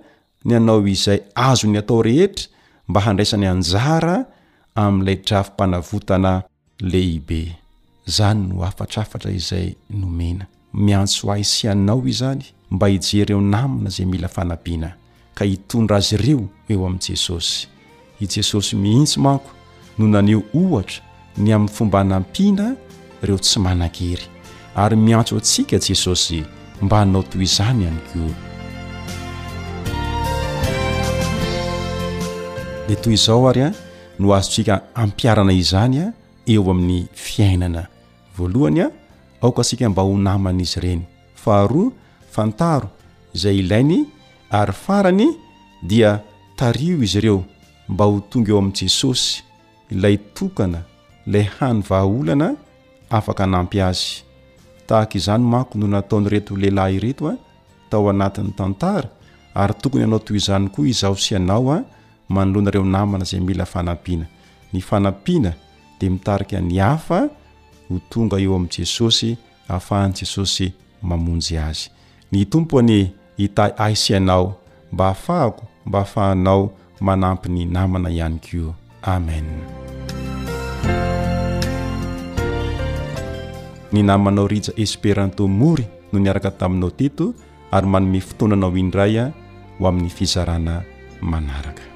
ny 0.45 0.53
anao 0.59 0.81
izay 0.95 1.19
azo 1.49 1.65
ny 1.71 1.79
atao 1.81 2.03
rehetra 2.09 2.45
mba 2.89 3.01
handraisany 3.01 3.47
anjara 3.47 4.27
amin'ilay 4.75 5.17
drafompanavotana 5.17 6.43
lehibe 6.81 7.57
izany 8.07 8.41
no 8.49 8.65
afatrafatra 8.65 9.31
izay 9.31 9.75
nomena 9.91 10.47
miantso 10.75 11.33
ahisyanao 11.33 11.99
izany 12.07 12.45
mba 12.71 12.87
hijereo 12.87 13.41
namina 13.41 13.91
zay 13.91 14.07
mila 14.07 14.29
fanampiana 14.29 14.95
ka 15.35 15.45
hitondra 15.45 15.97
azy 15.97 16.15
ireo 16.15 16.43
eo 16.69 16.87
amin'i 16.87 17.07
jesosy 17.11 17.69
i 18.21 18.27
jesosy 18.27 18.77
mihitsy 18.77 19.21
manko 19.21 19.51
no 19.99 20.09
naneo 20.09 20.43
ohatra 20.55 21.03
ny 21.37 21.55
amin'ny 21.55 21.73
fomba 21.75 22.01
anampiana 22.01 22.77
reo 23.23 23.39
tsy 23.39 23.59
manan-kery 23.61 24.25
ary 24.75 24.97
miantso 24.97 25.37
atsika 25.37 25.79
jesosy 25.79 26.45
mba 26.83 26.99
hanao 26.99 27.23
toy 27.23 27.43
izany 27.43 27.87
any 27.87 28.01
o 28.25 28.46
de 32.89 32.95
toy 32.95 33.15
izao 33.15 33.49
ary 33.49 33.61
a 33.63 33.73
no 34.19 34.31
hazotsika 34.33 34.81
ampiarana 34.95 35.53
izany 35.53 35.99
a 36.05 36.13
eo 36.53 36.63
amin'ny 36.71 37.01
fiainana 37.25 37.83
voalohany 38.37 38.81
a 38.85 38.91
aoka 39.43 39.61
ansika 39.61 39.89
mba 39.91 40.03
ho 40.03 40.15
namany 40.19 40.61
izy 40.65 40.79
ireny 40.81 41.01
faharoa 41.43 41.89
fantaro 42.35 42.89
zay 43.41 43.57
ilainy 43.63 43.99
ary 44.51 44.73
farany 44.85 45.27
dia 45.91 46.21
tario 46.59 46.97
izy 47.05 47.19
ireo 47.19 47.45
mba 47.89 48.05
ho 48.05 48.21
tonga 48.31 48.51
eo 48.53 48.59
amin' 48.59 48.75
jesosy 48.79 49.43
ilay 49.93 50.17
tokana 50.37 50.81
ilay 51.27 51.45
hany 51.59 51.79
vahaolana 51.89 52.49
afaka 53.19 53.43
anampy 53.45 53.81
azy 53.89 54.11
tahaka 54.87 55.15
izany 55.21 55.45
mako 55.53 55.73
no 55.81 55.87
nataony 55.95 56.27
reto 56.33 56.53
lehilahy 56.61 56.97
ireto 56.97 57.25
a 57.29 57.35
tao 57.91 58.11
anatin'ny 58.11 58.53
tantara 58.59 59.09
ary 59.61 59.75
tokony 59.83 60.05
anao 60.07 60.19
toy 60.27 60.37
izany 60.43 60.67
koa 60.75 60.87
izao 60.93 61.17
sy 61.25 61.33
anaoa 61.41 61.79
manoloanareo 62.29 62.85
namana 62.85 63.25
zay 63.25 63.41
mila 63.41 63.65
fanampiana 63.67 64.27
ny 64.73 64.81
fanampiana 64.81 65.55
de 66.01 66.09
mitarika 66.11 66.61
ny 66.61 66.79
hafa 66.79 67.29
ho 67.89 68.01
tonga 68.11 68.37
eo 68.39 68.57
amin' 68.57 68.71
jesosy 68.71 69.37
ahafahan' 69.69 70.13
jesosy 70.15 70.73
mamonjy 71.03 71.59
azy 71.59 71.91
ny 72.33 72.45
tompo 72.45 72.79
any 72.79 73.13
ita 73.37 73.77
aisianao 73.79 74.57
mba 74.93 75.09
afahako 75.09 75.63
mba 75.87 76.01
afahanao 76.01 76.71
manampy 77.01 77.49
ny 77.49 77.65
namana 77.65 78.11
ihany 78.11 78.39
kio 78.39 78.75
amen 79.03 79.45
ny 83.93 84.03
namanao 84.03 84.49
rija 84.49 84.73
espéranto 84.77 85.49
mory 85.49 85.87
no 86.13 86.19
niaraka 86.19 86.51
taminao 86.51 86.91
teto 86.91 87.35
ary 87.71 87.87
manome 87.87 88.21
fotoananao 88.21 88.75
indraya 88.77 89.33
ho 89.79 89.89
amin'ny 89.89 90.11
fizarana 90.11 90.83
manaraka 91.23 91.96